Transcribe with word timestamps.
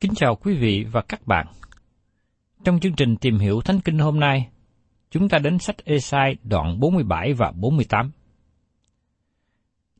Kính 0.00 0.14
chào 0.14 0.36
quý 0.36 0.54
vị 0.54 0.86
và 0.92 1.02
các 1.08 1.26
bạn. 1.26 1.46
Trong 2.64 2.80
chương 2.80 2.92
trình 2.92 3.16
tìm 3.16 3.38
hiểu 3.38 3.60
Thánh 3.60 3.80
Kinh 3.80 3.98
hôm 3.98 4.20
nay, 4.20 4.48
chúng 5.10 5.28
ta 5.28 5.38
đến 5.38 5.58
sách 5.58 5.84
Esai 5.84 6.36
đoạn 6.42 6.80
47 6.80 7.32
và 7.32 7.52
48. 7.56 8.10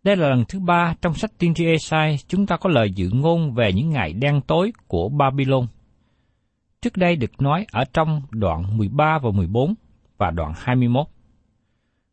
Đây 0.03 0.17
là 0.17 0.29
lần 0.29 0.45
thứ 0.49 0.61
ba 0.61 0.95
trong 1.03 1.15
sách 1.15 1.31
tiên 1.39 1.55
tri 1.55 1.67
Esai 1.67 2.19
chúng 2.29 2.47
ta 2.47 2.57
có 2.57 2.71
lời 2.71 2.91
dự 2.91 3.11
ngôn 3.13 3.55
về 3.55 3.73
những 3.73 3.91
ngày 3.91 4.13
đen 4.13 4.41
tối 4.47 4.73
của 4.87 5.09
Babylon. 5.09 5.67
Trước 6.83 6.97
đây 6.97 7.17
được 7.17 7.43
nói 7.43 7.67
ở 7.73 7.85
trong 7.93 8.23
đoạn 8.31 8.77
13 8.77 9.19
và 9.23 9.31
14 9.31 9.75
và 10.19 10.31
đoạn 10.31 10.53
21. 10.57 11.07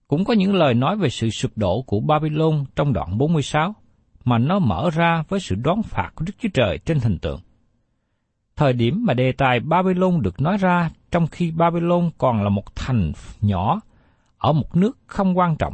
Cũng 0.08 0.26
có 0.26 0.34
những 0.34 0.56
lời 0.56 0.74
nói 0.74 0.98
về 0.98 1.10
sự 1.10 1.30
sụp 1.30 1.52
đổ 1.58 1.82
của 1.82 2.00
Babylon 2.00 2.66
trong 2.76 2.94
đoạn 2.94 3.18
46, 3.18 3.76
mà 4.24 4.38
nó 4.38 4.60
mở 4.60 4.90
ra 4.94 5.24
với 5.30 5.40
sự 5.40 5.56
đón 5.56 5.84
phạt 5.84 6.12
của 6.16 6.26
Đức 6.26 6.34
Chúa 6.40 6.50
Trời 6.54 6.78
trên 6.86 7.00
hình 7.00 7.20
tượng. 7.20 7.40
Thời 8.56 8.74
điểm 8.74 9.06
mà 9.06 9.14
đề 9.14 9.32
tài 9.32 9.60
Babylon 9.60 10.22
được 10.22 10.42
nói 10.42 10.58
ra 10.58 10.90
trong 11.12 11.28
khi 11.28 11.52
Babylon 11.52 12.10
còn 12.18 12.44
là 12.44 12.50
một 12.50 12.76
thành 12.76 13.12
nhỏ, 13.42 13.82
ở 14.38 14.54
một 14.54 14.76
nước 14.76 14.98
không 15.08 15.38
quan 15.38 15.56
trọng. 15.56 15.74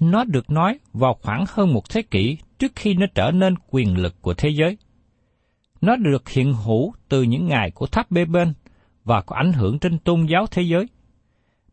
Nó 0.00 0.24
được 0.24 0.50
nói 0.50 0.78
vào 0.92 1.14
khoảng 1.22 1.44
hơn 1.48 1.74
một 1.74 1.90
thế 1.90 2.02
kỷ 2.02 2.38
trước 2.58 2.72
khi 2.76 2.94
nó 2.94 3.06
trở 3.14 3.30
nên 3.30 3.54
quyền 3.70 3.98
lực 3.98 4.22
của 4.22 4.34
thế 4.34 4.48
giới. 4.48 4.76
Nó 5.80 5.96
được 5.96 6.28
hiện 6.28 6.54
hữu 6.54 6.92
từ 7.08 7.22
những 7.22 7.46
ngày 7.46 7.70
của 7.70 7.86
tháp 7.86 8.10
bê 8.10 8.24
bên 8.24 8.52
và 9.04 9.20
có 9.20 9.36
ảnh 9.36 9.52
hưởng 9.52 9.78
trên 9.78 9.98
tôn 9.98 10.26
giáo 10.26 10.46
thế 10.46 10.62
giới. 10.62 10.88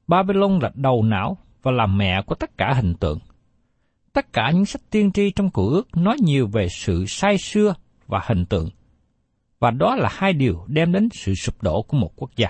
Babylon 0.07 0.59
là 0.59 0.71
đầu 0.75 1.03
não 1.03 1.37
và 1.63 1.71
là 1.71 1.85
mẹ 1.85 2.21
của 2.21 2.35
tất 2.35 2.57
cả 2.57 2.73
hình 2.73 2.93
tượng. 2.95 3.19
Tất 4.13 4.33
cả 4.33 4.51
những 4.51 4.65
sách 4.65 4.81
tiên 4.89 5.11
tri 5.11 5.31
trong 5.31 5.49
cựu 5.49 5.69
ước 5.69 5.97
nói 5.97 6.17
nhiều 6.19 6.47
về 6.47 6.69
sự 6.69 7.05
sai 7.05 7.37
xưa 7.37 7.73
và 8.07 8.21
hình 8.23 8.45
tượng. 8.45 8.69
Và 9.65 9.71
đó 9.71 9.95
là 9.95 10.09
hai 10.11 10.33
điều 10.33 10.65
đem 10.67 10.91
đến 10.91 11.09
sự 11.11 11.35
sụp 11.35 11.63
đổ 11.63 11.81
của 11.81 11.97
một 11.97 12.11
quốc 12.15 12.31
gia. 12.35 12.47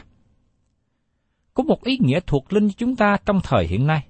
Có 1.54 1.64
một 1.64 1.84
ý 1.84 1.98
nghĩa 2.02 2.20
thuộc 2.28 2.54
linh 2.54 2.68
cho 2.68 2.74
chúng 2.78 2.96
ta 2.96 3.18
trong 3.26 3.40
thời 3.44 3.68
hiện 3.68 3.88
nay, 3.88 4.08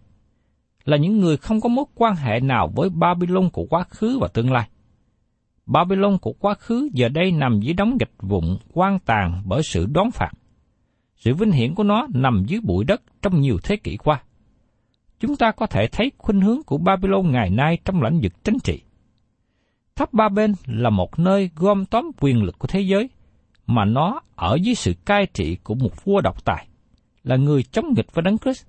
là 0.85 0.97
những 0.97 1.19
người 1.19 1.37
không 1.37 1.61
có 1.61 1.69
mối 1.69 1.85
quan 1.95 2.15
hệ 2.15 2.39
nào 2.39 2.71
với 2.75 2.89
Babylon 2.89 3.49
của 3.49 3.65
quá 3.69 3.83
khứ 3.83 4.19
và 4.21 4.27
tương 4.27 4.51
lai. 4.51 4.69
Babylon 5.65 6.17
của 6.17 6.33
quá 6.33 6.53
khứ 6.53 6.89
giờ 6.93 7.09
đây 7.09 7.31
nằm 7.31 7.59
dưới 7.59 7.73
đống 7.73 7.97
gạch 7.97 8.21
vụn 8.21 8.57
quan 8.73 8.99
tàn 8.99 9.41
bởi 9.45 9.61
sự 9.63 9.85
đón 9.85 10.11
phạt. 10.11 10.31
Sự 11.15 11.33
vinh 11.33 11.51
hiển 11.51 11.75
của 11.75 11.83
nó 11.83 12.07
nằm 12.13 12.43
dưới 12.47 12.59
bụi 12.63 12.85
đất 12.85 13.01
trong 13.21 13.41
nhiều 13.41 13.57
thế 13.63 13.75
kỷ 13.75 13.97
qua. 13.97 14.23
Chúng 15.19 15.35
ta 15.35 15.51
có 15.51 15.65
thể 15.65 15.87
thấy 15.91 16.11
khuynh 16.17 16.41
hướng 16.41 16.63
của 16.63 16.77
Babylon 16.77 17.31
ngày 17.31 17.49
nay 17.49 17.77
trong 17.85 18.01
lĩnh 18.01 18.19
vực 18.21 18.43
chính 18.43 18.57
trị. 18.63 18.81
Tháp 19.95 20.13
Ba 20.13 20.29
Bên 20.29 20.53
là 20.65 20.89
một 20.89 21.19
nơi 21.19 21.49
gom 21.55 21.85
tóm 21.85 22.11
quyền 22.21 22.43
lực 22.43 22.59
của 22.59 22.67
thế 22.67 22.81
giới, 22.81 23.09
mà 23.67 23.85
nó 23.85 24.21
ở 24.35 24.57
dưới 24.61 24.75
sự 24.75 24.93
cai 25.05 25.27
trị 25.33 25.57
của 25.63 25.75
một 25.75 26.05
vua 26.05 26.21
độc 26.21 26.45
tài, 26.45 26.67
là 27.23 27.35
người 27.35 27.63
chống 27.63 27.93
nghịch 27.95 28.13
với 28.13 28.23
Đấng 28.23 28.37
Christ. 28.37 28.65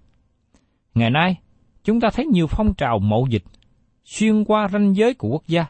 Ngày 0.95 1.11
nay, 1.11 1.39
chúng 1.85 2.01
ta 2.01 2.11
thấy 2.13 2.27
nhiều 2.27 2.47
phong 2.47 2.75
trào 2.75 2.99
mậu 2.99 3.27
dịch 3.31 3.43
xuyên 4.05 4.45
qua 4.45 4.69
ranh 4.69 4.97
giới 4.97 5.15
của 5.15 5.29
quốc 5.29 5.43
gia. 5.47 5.67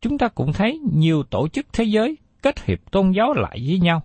Chúng 0.00 0.18
ta 0.18 0.28
cũng 0.28 0.52
thấy 0.52 0.80
nhiều 0.92 1.22
tổ 1.22 1.48
chức 1.48 1.66
thế 1.72 1.84
giới 1.84 2.18
kết 2.42 2.64
hiệp 2.64 2.90
tôn 2.90 3.12
giáo 3.12 3.34
lại 3.34 3.58
với 3.66 3.78
nhau, 3.78 4.02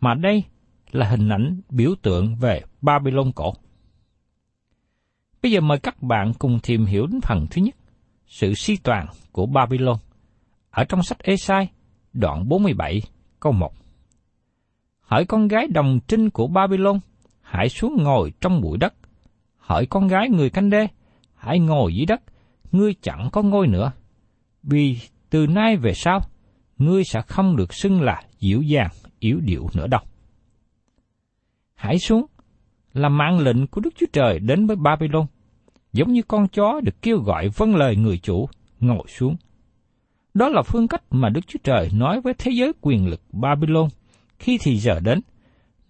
mà 0.00 0.14
đây 0.14 0.44
là 0.90 1.08
hình 1.08 1.28
ảnh 1.28 1.60
biểu 1.70 1.94
tượng 2.02 2.36
về 2.36 2.62
Babylon 2.82 3.32
cổ. 3.32 3.54
Bây 5.42 5.52
giờ 5.52 5.60
mời 5.60 5.78
các 5.78 6.02
bạn 6.02 6.32
cùng 6.38 6.58
tìm 6.62 6.84
hiểu 6.84 7.06
đến 7.06 7.20
phần 7.20 7.46
thứ 7.50 7.62
nhất, 7.62 7.74
sự 8.26 8.54
suy 8.54 8.76
toàn 8.76 9.06
của 9.32 9.46
Babylon, 9.46 9.96
ở 10.70 10.84
trong 10.84 11.02
sách 11.02 11.18
Esai, 11.18 11.68
đoạn 12.12 12.48
47, 12.48 13.02
câu 13.40 13.52
1. 13.52 13.72
Hỡi 15.00 15.24
con 15.24 15.48
gái 15.48 15.66
đồng 15.66 16.00
trinh 16.08 16.30
của 16.30 16.46
Babylon, 16.46 17.00
hãy 17.40 17.68
xuống 17.68 18.02
ngồi 18.02 18.32
trong 18.40 18.60
bụi 18.60 18.78
đất. 18.78 18.94
Hỡi 19.56 19.86
con 19.86 20.08
gái 20.08 20.28
người 20.28 20.50
canh 20.50 20.70
đê, 20.70 20.88
hãy 21.34 21.58
ngồi 21.58 21.94
dưới 21.94 22.06
đất, 22.06 22.22
ngươi 22.72 22.94
chẳng 23.02 23.28
có 23.32 23.42
ngôi 23.42 23.66
nữa. 23.66 23.92
Vì 24.62 24.98
từ 25.30 25.46
nay 25.46 25.76
về 25.76 25.94
sau, 25.94 26.20
ngươi 26.78 27.04
sẽ 27.04 27.22
không 27.22 27.56
được 27.56 27.74
xưng 27.74 28.02
là 28.02 28.22
dịu 28.38 28.62
dàng, 28.62 28.90
yếu 29.18 29.40
điệu 29.40 29.66
nữa 29.74 29.86
đâu. 29.86 30.00
Hãy 31.74 31.98
xuống, 31.98 32.26
là 32.92 33.08
mạng 33.08 33.38
lệnh 33.38 33.66
của 33.66 33.80
Đức 33.80 33.90
Chúa 33.98 34.06
Trời 34.12 34.38
đến 34.38 34.66
với 34.66 34.76
Babylon, 34.76 35.26
giống 35.96 36.12
như 36.12 36.22
con 36.22 36.48
chó 36.48 36.80
được 36.80 37.02
kêu 37.02 37.18
gọi 37.18 37.48
vâng 37.48 37.76
lời 37.76 37.96
người 37.96 38.18
chủ, 38.18 38.48
ngồi 38.80 39.04
xuống. 39.08 39.36
Đó 40.34 40.48
là 40.48 40.62
phương 40.62 40.88
cách 40.88 41.02
mà 41.10 41.28
Đức 41.28 41.40
Chúa 41.46 41.58
Trời 41.64 41.90
nói 41.92 42.20
với 42.20 42.34
thế 42.38 42.50
giới 42.54 42.72
quyền 42.80 43.06
lực 43.06 43.20
Babylon 43.32 43.88
khi 44.38 44.58
thì 44.62 44.76
giờ 44.76 45.00
đến, 45.00 45.20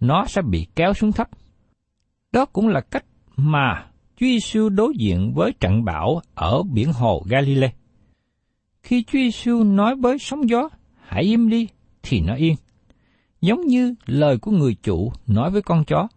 nó 0.00 0.24
sẽ 0.26 0.42
bị 0.42 0.66
kéo 0.76 0.92
xuống 0.94 1.12
thấp. 1.12 1.28
Đó 2.32 2.44
cũng 2.44 2.68
là 2.68 2.80
cách 2.80 3.04
mà 3.36 3.86
Chúa 4.16 4.26
Giêsu 4.26 4.68
đối 4.68 4.94
diện 4.96 5.32
với 5.34 5.52
trận 5.60 5.84
bão 5.84 6.20
ở 6.34 6.62
biển 6.62 6.92
hồ 6.92 7.22
Galilee. 7.28 7.72
Khi 8.82 9.02
Chúa 9.02 9.18
Giêsu 9.18 9.64
nói 9.64 9.96
với 9.96 10.18
sóng 10.18 10.48
gió, 10.48 10.68
hãy 11.00 11.22
im 11.22 11.48
đi, 11.48 11.68
thì 12.02 12.20
nó 12.20 12.34
yên. 12.34 12.54
giống 13.40 13.66
như 13.66 13.94
lời 14.06 14.38
của 14.38 14.50
người 14.50 14.76
chủ 14.82 15.12
nói 15.26 15.50
với 15.50 15.62
con 15.62 15.84
chó. 15.84 16.08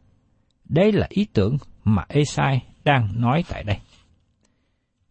Đây 0.66 0.92
là 0.92 1.08
ý 1.10 1.26
tưởng 1.34 1.58
mà 1.84 2.06
Esai 2.08 2.69
đang 2.90 3.22
nói 3.22 3.44
tại 3.50 3.64
đây. 3.64 3.78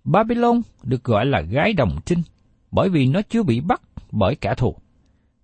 Babylon 0.04 0.60
được 0.82 1.04
gọi 1.04 1.26
là 1.26 1.40
gái 1.40 1.72
đồng 1.72 1.98
trinh 2.06 2.22
bởi 2.70 2.88
vì 2.88 3.06
nó 3.06 3.20
chưa 3.22 3.42
bị 3.42 3.60
bắt 3.60 3.82
bởi 4.12 4.34
kẻ 4.34 4.54
thù. 4.56 4.76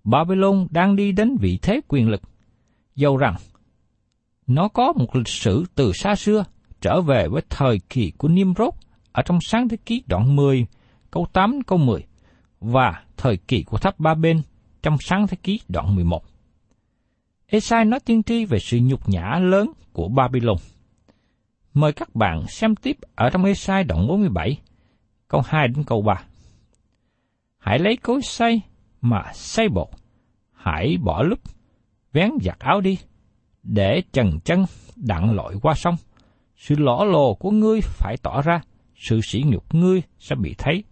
Babylon 0.03 0.67
đang 0.69 0.95
đi 0.95 1.11
đến 1.11 1.37
vị 1.39 1.59
thế 1.61 1.81
quyền 1.87 2.09
lực, 2.09 2.21
dầu 2.95 3.17
rằng 3.17 3.35
nó 4.47 4.67
có 4.67 4.93
một 4.93 5.15
lịch 5.15 5.27
sử 5.27 5.65
từ 5.75 5.91
xa 5.93 6.15
xưa 6.15 6.45
trở 6.81 7.01
về 7.01 7.27
với 7.27 7.41
thời 7.49 7.79
kỳ 7.89 8.11
của 8.17 8.27
Nimrod 8.27 8.69
ở 9.11 9.21
trong 9.21 9.39
sáng 9.41 9.69
thế 9.69 9.77
ký 9.85 10.03
đoạn 10.07 10.35
10, 10.35 10.65
câu 11.11 11.27
8 11.33 11.61
câu 11.67 11.77
10 11.77 12.05
và 12.59 13.03
thời 13.17 13.37
kỳ 13.37 13.63
của 13.63 13.77
tháp 13.77 13.99
Ba 13.99 14.13
Bên 14.13 14.41
trong 14.83 14.97
sáng 14.99 15.27
thế 15.27 15.37
ký 15.43 15.59
đoạn 15.69 15.95
11. 15.95 16.23
Esai 17.47 17.85
nói 17.85 17.99
tiên 17.99 18.23
tri 18.23 18.45
về 18.45 18.59
sự 18.59 18.79
nhục 18.81 19.09
nhã 19.09 19.39
lớn 19.39 19.71
của 19.93 20.07
Babylon. 20.07 20.57
Mời 21.75 21.93
các 21.93 22.15
bạn 22.15 22.47
xem 22.47 22.75
tiếp 22.75 22.97
ở 23.15 23.29
trong 23.29 23.45
Esai 23.45 23.83
đoạn 23.83 24.07
47, 24.07 24.57
câu 25.27 25.41
2 25.45 25.67
đến 25.67 25.83
câu 25.83 26.01
3. 26.01 26.23
Hãy 27.57 27.79
lấy 27.79 27.97
cối 27.97 28.21
xay 28.21 28.61
mà 29.01 29.23
xay 29.33 29.69
bột, 29.69 29.87
hãy 30.51 30.97
bỏ 31.03 31.23
lúc, 31.23 31.39
vén 32.13 32.29
giặt 32.41 32.59
áo 32.59 32.81
đi, 32.81 32.97
để 33.63 34.01
trần 34.13 34.39
chân 34.45 34.65
đặng 34.95 35.35
lội 35.35 35.55
qua 35.61 35.73
sông. 35.73 35.95
Sự 36.57 36.75
lõ 36.77 37.03
lồ 37.03 37.33
của 37.33 37.51
ngươi 37.51 37.79
phải 37.81 38.17
tỏ 38.23 38.41
ra, 38.41 38.61
sự 38.95 39.21
sỉ 39.21 39.43
nhục 39.45 39.75
ngươi 39.75 40.01
sẽ 40.19 40.35
bị 40.35 40.55
thấy. 40.57 40.83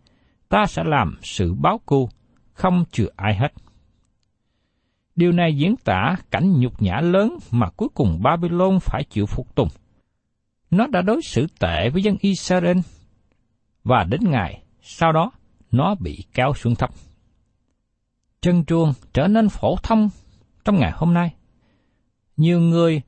Ta 0.49 0.65
sẽ 0.65 0.83
làm 0.85 1.17
sự 1.21 1.53
báo 1.53 1.79
cù, 1.85 2.09
không 2.53 2.83
chừa 2.91 3.07
ai 3.15 3.35
hết. 3.35 3.53
Điều 5.15 5.31
này 5.31 5.57
diễn 5.57 5.75
tả 5.75 6.15
cảnh 6.31 6.59
nhục 6.59 6.81
nhã 6.81 7.01
lớn 7.01 7.37
mà 7.51 7.69
cuối 7.69 7.89
cùng 7.93 8.19
Babylon 8.23 8.79
phải 8.81 9.03
chịu 9.03 9.25
phục 9.25 9.55
tùng. 9.55 9.69
Nó 10.73 10.87
đã 10.87 11.01
đối 11.01 11.21
xử 11.21 11.47
tệ 11.59 11.89
với 11.89 12.03
dân 12.03 12.15
Israel, 12.19 12.77
và 13.83 14.03
đến 14.03 14.21
ngày 14.23 14.63
sau 14.81 15.11
đó 15.11 15.31
nó 15.71 15.95
bị 15.95 16.25
kéo 16.33 16.53
xuống 16.53 16.75
thấp. 16.75 16.89
Chân 18.41 18.65
chuông 18.65 18.93
trở 19.13 19.27
nên 19.27 19.49
phổ 19.49 19.75
thông 19.83 20.09
trong 20.65 20.79
ngày 20.79 20.91
hôm 20.95 21.13
nay. 21.13 21.33
Nhiều 22.37 22.59
người 22.59 23.01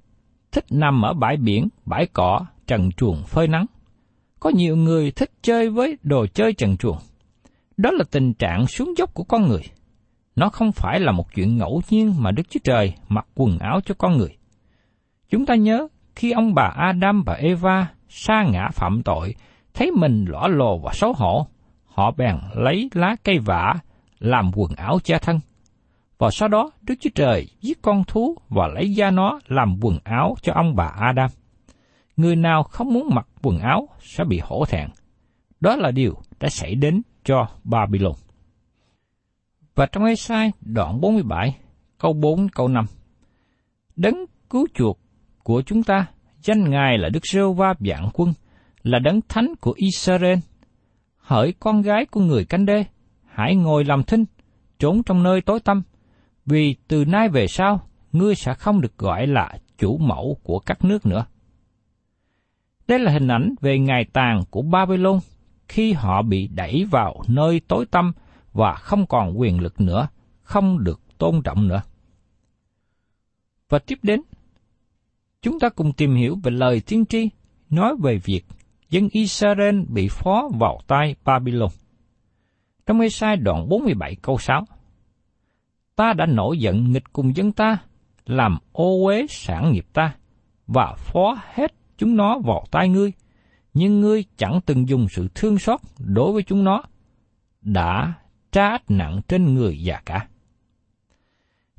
thích 0.51 0.65
nằm 0.69 1.01
ở 1.01 1.13
bãi 1.13 1.37
biển, 1.37 1.67
bãi 1.85 2.07
cỏ, 2.13 2.45
trần 2.67 2.91
chuồng 2.91 3.23
phơi 3.23 3.47
nắng. 3.47 3.65
Có 4.39 4.49
nhiều 4.49 4.75
người 4.75 5.11
thích 5.11 5.31
chơi 5.41 5.69
với 5.69 5.97
đồ 6.03 6.27
chơi 6.27 6.53
trần 6.53 6.77
chuồng. 6.77 6.97
Đó 7.77 7.91
là 7.91 8.03
tình 8.11 8.33
trạng 8.33 8.67
xuống 8.67 8.93
dốc 8.97 9.13
của 9.13 9.23
con 9.23 9.47
người. 9.47 9.63
Nó 10.35 10.49
không 10.49 10.71
phải 10.71 10.99
là 10.99 11.11
một 11.11 11.33
chuyện 11.35 11.57
ngẫu 11.57 11.81
nhiên 11.89 12.13
mà 12.19 12.31
Đức 12.31 12.43
Chúa 12.49 12.59
Trời 12.63 12.93
mặc 13.09 13.27
quần 13.35 13.59
áo 13.59 13.79
cho 13.85 13.95
con 13.97 14.17
người. 14.17 14.37
Chúng 15.29 15.45
ta 15.45 15.55
nhớ 15.55 15.87
khi 16.15 16.31
ông 16.31 16.53
bà 16.53 16.63
Adam 16.63 17.23
và 17.25 17.33
Eva 17.33 17.87
sa 18.09 18.43
ngã 18.43 18.69
phạm 18.73 19.03
tội, 19.03 19.35
thấy 19.73 19.91
mình 19.91 20.25
lõa 20.27 20.47
lồ 20.47 20.77
và 20.77 20.93
xấu 20.93 21.13
hổ, 21.13 21.47
họ 21.85 22.11
bèn 22.11 22.35
lấy 22.53 22.89
lá 22.93 23.15
cây 23.23 23.39
vả 23.39 23.73
làm 24.19 24.51
quần 24.55 24.71
áo 24.75 24.99
che 25.03 25.19
thân. 25.19 25.39
Và 26.17 26.31
sau 26.31 26.47
đó 26.47 26.71
Đức 26.81 26.95
Chúa 26.99 27.09
Trời 27.15 27.47
giết 27.61 27.81
con 27.81 28.03
thú 28.03 28.37
và 28.49 28.67
lấy 28.67 28.95
da 28.95 29.11
nó 29.11 29.39
làm 29.47 29.79
quần 29.81 29.97
áo 30.03 30.35
cho 30.41 30.53
ông 30.53 30.75
bà 30.75 30.85
Adam. 30.85 31.29
Người 32.17 32.35
nào 32.35 32.63
không 32.63 32.93
muốn 32.93 33.09
mặc 33.11 33.27
quần 33.41 33.59
áo 33.59 33.87
sẽ 33.99 34.23
bị 34.23 34.39
hổ 34.43 34.65
thẹn. 34.65 34.89
Đó 35.59 35.75
là 35.75 35.91
điều 35.91 36.17
đã 36.39 36.49
xảy 36.49 36.75
đến 36.75 37.01
cho 37.23 37.47
Babylon. 37.63 38.13
Và 39.75 39.85
trong 39.85 40.05
Ê-sai 40.05 40.51
đoạn 40.61 41.01
47, 41.01 41.55
câu 41.97 42.13
4, 42.13 42.49
câu 42.49 42.67
5. 42.67 42.85
Đấng 43.95 44.25
cứu 44.49 44.67
chuộc 44.73 44.99
của 45.45 45.61
chúng 45.61 45.83
ta, 45.83 46.05
danh 46.41 46.69
Ngài 46.69 46.97
là 46.97 47.09
Đức 47.09 47.25
Rêu 47.33 47.53
Va 47.53 47.73
Vạn 47.79 48.09
Quân, 48.13 48.33
là 48.83 48.99
đấng 48.99 49.21
thánh 49.29 49.55
của 49.61 49.73
Israel. 49.75 50.39
Hỡi 51.17 51.53
con 51.59 51.81
gái 51.81 52.05
của 52.05 52.19
người 52.19 52.45
canh 52.45 52.65
đê, 52.65 52.85
hãy 53.25 53.55
ngồi 53.55 53.85
làm 53.85 54.03
thinh, 54.03 54.25
trốn 54.79 55.03
trong 55.03 55.23
nơi 55.23 55.41
tối 55.41 55.59
tăm, 55.59 55.81
vì 56.45 56.75
từ 56.87 57.05
nay 57.05 57.29
về 57.29 57.47
sau, 57.47 57.81
ngươi 58.11 58.35
sẽ 58.35 58.53
không 58.53 58.81
được 58.81 58.97
gọi 58.97 59.27
là 59.27 59.57
chủ 59.77 59.97
mẫu 59.97 60.37
của 60.43 60.59
các 60.59 60.85
nước 60.85 61.05
nữa. 61.05 61.25
Đây 62.87 62.99
là 62.99 63.11
hình 63.11 63.27
ảnh 63.27 63.55
về 63.61 63.79
ngày 63.79 64.05
tàn 64.13 64.43
của 64.49 64.61
Babylon 64.61 65.19
khi 65.67 65.93
họ 65.93 66.21
bị 66.21 66.47
đẩy 66.47 66.85
vào 66.91 67.23
nơi 67.27 67.61
tối 67.67 67.85
tăm 67.91 68.11
và 68.53 68.73
không 68.73 69.07
còn 69.07 69.39
quyền 69.39 69.59
lực 69.59 69.81
nữa, 69.81 70.07
không 70.41 70.83
được 70.83 71.01
tôn 71.17 71.41
trọng 71.43 71.67
nữa. 71.67 71.81
Và 73.69 73.79
tiếp 73.79 73.99
đến, 74.03 74.21
chúng 75.45 75.59
ta 75.59 75.69
cùng 75.69 75.93
tìm 75.93 76.15
hiểu 76.15 76.37
về 76.43 76.51
lời 76.51 76.81
tiên 76.85 77.05
tri 77.05 77.29
nói 77.69 77.95
về 78.03 78.17
việc 78.17 78.45
dân 78.89 79.07
Israel 79.11 79.81
bị 79.87 80.07
phó 80.11 80.49
vào 80.59 80.79
tay 80.87 81.15
Babylon. 81.25 81.69
Trong 82.85 82.99
Ê-sai 82.99 83.37
đoạn 83.37 83.69
47 83.69 84.15
câu 84.21 84.37
6, 84.37 84.65
Ta 85.95 86.13
đã 86.13 86.25
nổi 86.25 86.57
giận 86.57 86.91
nghịch 86.91 87.13
cùng 87.13 87.35
dân 87.35 87.51
ta, 87.51 87.77
làm 88.25 88.57
ô 88.71 89.05
uế 89.05 89.25
sản 89.29 89.71
nghiệp 89.73 89.85
ta, 89.93 90.15
và 90.67 90.95
phó 90.97 91.37
hết 91.53 91.73
chúng 91.97 92.15
nó 92.15 92.39
vào 92.39 92.65
tay 92.71 92.89
ngươi, 92.89 93.11
nhưng 93.73 94.01
ngươi 94.01 94.23
chẳng 94.37 94.59
từng 94.65 94.89
dùng 94.89 95.07
sự 95.09 95.27
thương 95.35 95.59
xót 95.59 95.79
đối 95.99 96.33
với 96.33 96.43
chúng 96.43 96.63
nó, 96.63 96.83
đã 97.61 98.13
trá 98.51 98.69
nặng 98.89 99.21
trên 99.27 99.53
người 99.53 99.83
già 99.83 100.01
cả. 100.05 100.27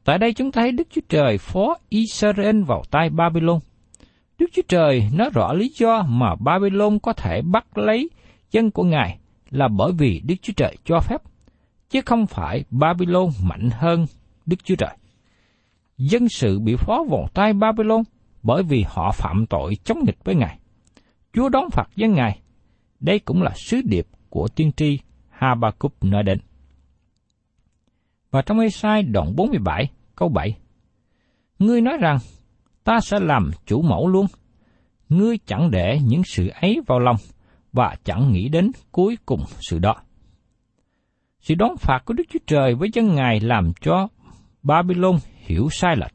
Tại 0.07 0.19
đây 0.19 0.33
chúng 0.33 0.53
ta 0.53 0.61
thấy 0.61 0.73
Đức 0.73 0.89
Chúa 0.91 1.01
Trời 1.09 1.39
phó 1.39 1.77
Israel 1.89 2.63
vào 2.63 2.83
tay 2.91 3.11
Babylon. 3.11 3.59
Đức 4.39 4.47
Chúa 4.53 4.63
Trời 4.69 5.09
nói 5.13 5.31
rõ 5.35 5.53
lý 5.53 5.73
do 5.79 6.03
mà 6.09 6.35
Babylon 6.35 6.99
có 6.99 7.13
thể 7.13 7.43
bắt 7.43 7.79
lấy 7.79 8.11
dân 8.51 8.71
của 8.71 8.85
Ngài 8.85 9.19
là 9.51 9.69
bởi 9.69 9.93
vì 9.99 10.21
Đức 10.25 10.35
Chúa 10.43 10.53
Trời 10.57 10.77
cho 10.85 11.01
phép, 11.01 11.23
chứ 11.91 12.01
không 12.07 12.27
phải 12.27 12.65
Babylon 12.71 13.29
mạnh 13.43 13.71
hơn 13.73 14.07
Đức 14.47 14.65
Chúa 14.65 14.75
Trời. 14.75 14.97
Dân 15.99 16.29
sự 16.29 16.59
bị 16.59 16.77
phó 16.77 17.05
vào 17.11 17.29
tay 17.35 17.53
Babylon 17.53 18.03
bởi 18.43 18.63
vì 18.63 18.85
họ 18.89 19.13
phạm 19.13 19.47
tội 19.47 19.75
chống 19.85 19.99
nghịch 20.07 20.25
với 20.25 20.35
Ngài. 20.35 20.59
Chúa 21.33 21.49
đón 21.49 21.71
phạt 21.71 21.89
dân 21.97 22.13
Ngài. 22.13 22.39
Đây 23.01 23.19
cũng 23.19 23.43
là 23.43 23.53
sứ 23.55 23.81
điệp 23.85 24.07
của 24.31 24.49
tiên 24.49 24.73
tri 24.77 24.99
Habakkuk 25.31 26.05
nói 26.05 26.23
đến. 26.23 26.39
Và 28.31 28.43
trong 28.43 28.59
Esai 28.59 29.03
đoạn 29.03 29.37
47, 29.37 29.89
câu 30.17 30.29
7, 30.29 30.57
Ngươi 31.59 31.81
nói 31.81 31.97
rằng, 32.01 32.19
ta 32.85 33.01
sẽ 33.01 33.21
làm 33.21 33.51
chủ 33.67 33.83
mẫu 33.83 34.09
luôn. 34.09 34.27
Ngươi 35.09 35.39
chẳng 35.47 35.71
để 35.71 35.99
những 36.05 36.23
sự 36.25 36.49
ấy 36.61 36.81
vào 36.87 36.99
lòng, 36.99 37.17
và 37.73 37.97
chẳng 38.05 38.33
nghĩ 38.33 38.49
đến 38.49 38.71
cuối 38.93 39.19
cùng 39.27 39.41
sự 39.61 39.79
đó. 39.79 39.95
Sự 41.41 41.55
đón 41.55 41.77
phạt 41.77 41.99
của 42.05 42.15
Đức 42.15 42.25
Chúa 42.33 42.39
Trời 42.47 42.75
với 42.75 42.89
dân 42.93 43.15
Ngài 43.15 43.41
làm 43.41 43.73
cho 43.81 44.09
Babylon 44.63 45.17
hiểu 45.39 45.69
sai 45.71 45.97
lệch. 45.97 46.13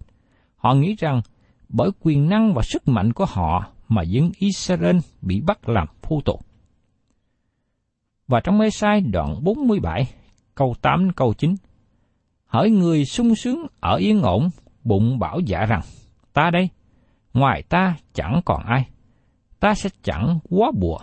Họ 0.56 0.74
nghĩ 0.74 0.96
rằng 1.00 1.22
bởi 1.70 1.90
quyền 2.00 2.30
năng 2.30 2.54
và 2.54 2.62
sức 2.62 2.88
mạnh 2.88 3.14
của 3.14 3.26
họ 3.26 3.68
mà 3.88 4.02
dân 4.04 4.32
Israel 4.40 4.98
bị 5.22 5.42
bắt 5.42 5.70
làm 5.70 5.88
phu 6.02 6.22
tù. 6.22 6.40
Và 8.28 8.40
trong 8.40 8.58
mê 8.58 8.70
sai 8.70 9.02
đoạn 9.02 9.44
47, 9.44 10.04
câu 10.56 10.76
8 10.82 11.10
câu 11.16 11.34
9, 11.34 11.56
Hỡi 12.52 12.70
người 12.70 13.06
sung 13.06 13.36
sướng 13.36 13.68
ở 13.80 13.96
yên 13.96 14.22
ổn, 14.22 14.50
bụng 14.84 15.20
bảo 15.20 15.40
dạ 15.40 15.66
rằng, 15.66 15.82
ta 16.34 16.50
đây, 16.50 16.70
ngoài 17.34 17.64
ta 17.70 17.96
chẳng 18.14 18.42
còn 18.46 18.64
ai, 18.66 18.90
ta 19.60 19.74
sẽ 19.74 19.90
chẳng 20.04 20.40
quá 20.50 20.72
bùa, 20.80 21.00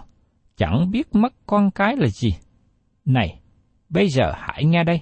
chẳng 0.56 0.90
biết 0.90 1.14
mất 1.14 1.34
con 1.46 1.70
cái 1.70 1.96
là 1.96 2.06
gì. 2.06 2.34
Này, 3.04 3.40
bây 3.88 4.08
giờ 4.08 4.32
hãy 4.36 4.64
nghe 4.64 4.84
đây. 4.84 5.00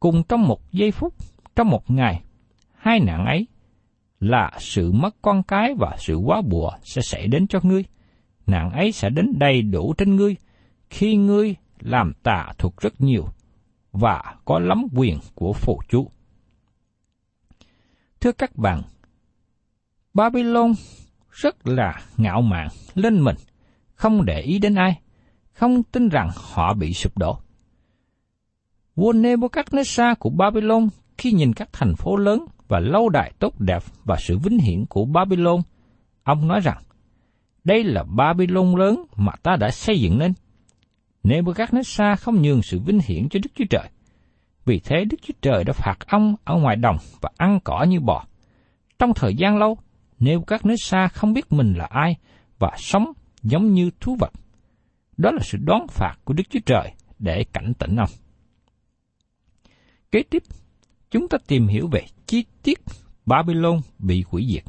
Cùng 0.00 0.22
trong 0.28 0.48
một 0.48 0.72
giây 0.72 0.90
phút, 0.90 1.14
trong 1.56 1.68
một 1.68 1.90
ngày, 1.90 2.22
hai 2.74 3.00
nạn 3.00 3.26
ấy 3.26 3.46
là 4.20 4.50
sự 4.58 4.92
mất 4.92 5.16
con 5.22 5.42
cái 5.42 5.74
và 5.78 5.96
sự 5.98 6.16
quá 6.16 6.42
bùa 6.50 6.70
sẽ 6.82 7.02
xảy 7.02 7.26
đến 7.26 7.46
cho 7.46 7.60
ngươi. 7.62 7.84
Nạn 8.46 8.70
ấy 8.70 8.92
sẽ 8.92 9.10
đến 9.10 9.32
đầy 9.38 9.62
đủ 9.62 9.94
trên 9.98 10.16
ngươi 10.16 10.36
khi 10.90 11.16
ngươi 11.16 11.54
làm 11.80 12.12
tà 12.22 12.52
thuật 12.58 12.74
rất 12.80 13.00
nhiều 13.00 13.26
và 13.92 14.34
có 14.44 14.58
lắm 14.58 14.86
quyền 14.96 15.18
của 15.34 15.52
phụ 15.52 15.80
chú. 15.88 16.10
Thưa 18.20 18.32
các 18.32 18.56
bạn, 18.56 18.82
Babylon 20.14 20.72
rất 21.30 21.66
là 21.66 22.00
ngạo 22.16 22.42
mạn 22.42 22.68
lên 22.94 23.24
mình, 23.24 23.36
không 23.94 24.24
để 24.24 24.40
ý 24.40 24.58
đến 24.58 24.74
ai, 24.74 25.00
không 25.52 25.82
tin 25.82 26.08
rằng 26.08 26.30
họ 26.34 26.74
bị 26.74 26.92
sụp 26.92 27.18
đổ. 27.18 27.38
Vua 28.94 29.12
Nebuchadnezzar 29.12 30.14
của 30.14 30.30
Babylon 30.30 30.88
khi 31.18 31.32
nhìn 31.32 31.52
các 31.52 31.68
thành 31.72 31.96
phố 31.96 32.16
lớn 32.16 32.46
và 32.68 32.80
lâu 32.80 33.08
đài 33.08 33.32
tốt 33.38 33.60
đẹp 33.60 33.82
và 34.04 34.16
sự 34.18 34.38
vinh 34.38 34.58
hiển 34.58 34.86
của 34.86 35.04
Babylon, 35.04 35.60
ông 36.22 36.48
nói 36.48 36.60
rằng, 36.60 36.82
đây 37.64 37.84
là 37.84 38.02
Babylon 38.02 38.74
lớn 38.76 39.04
mà 39.16 39.32
ta 39.42 39.56
đã 39.56 39.70
xây 39.70 40.00
dựng 40.00 40.18
nên. 40.18 40.32
Nebuchadnezzar 41.24 42.16
không 42.16 42.42
nhường 42.42 42.62
sự 42.62 42.78
vinh 42.78 43.00
hiển 43.04 43.28
cho 43.28 43.40
Đức 43.42 43.50
Chúa 43.54 43.64
Trời. 43.70 43.88
Vì 44.64 44.80
thế 44.80 45.04
Đức 45.04 45.16
Chúa 45.22 45.34
Trời 45.42 45.64
đã 45.64 45.72
phạt 45.72 46.06
ông 46.06 46.34
ở 46.44 46.56
ngoài 46.56 46.76
đồng 46.76 46.96
và 47.20 47.30
ăn 47.36 47.58
cỏ 47.64 47.82
như 47.82 48.00
bò. 48.00 48.24
Trong 48.98 49.14
thời 49.14 49.34
gian 49.34 49.58
lâu, 49.58 49.78
nếu 50.18 50.40
các 50.40 50.66
nước 50.66 50.76
xa 50.78 51.08
không 51.08 51.32
biết 51.32 51.52
mình 51.52 51.74
là 51.74 51.84
ai 51.84 52.16
và 52.58 52.70
sống 52.76 53.12
giống 53.42 53.72
như 53.72 53.90
thú 54.00 54.16
vật. 54.20 54.32
Đó 55.16 55.30
là 55.30 55.40
sự 55.42 55.58
đoán 55.64 55.86
phạt 55.88 56.14
của 56.24 56.34
Đức 56.34 56.44
Chúa 56.50 56.60
Trời 56.66 56.92
để 57.18 57.44
cảnh 57.52 57.72
tỉnh 57.78 57.96
ông. 57.96 58.10
Kế 60.10 60.22
tiếp, 60.22 60.42
chúng 61.10 61.28
ta 61.28 61.38
tìm 61.46 61.66
hiểu 61.66 61.88
về 61.92 62.02
chi 62.26 62.44
tiết 62.62 62.80
Babylon 63.26 63.80
bị 63.98 64.24
hủy 64.28 64.46
diệt. 64.52 64.64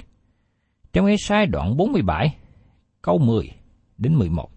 Trong 0.93 1.05
Esai 1.05 1.46
đoạn 1.46 1.77
47, 1.77 2.36
câu 3.01 3.17
10 3.17 3.51
đến 3.98 4.15
11. 4.15 4.50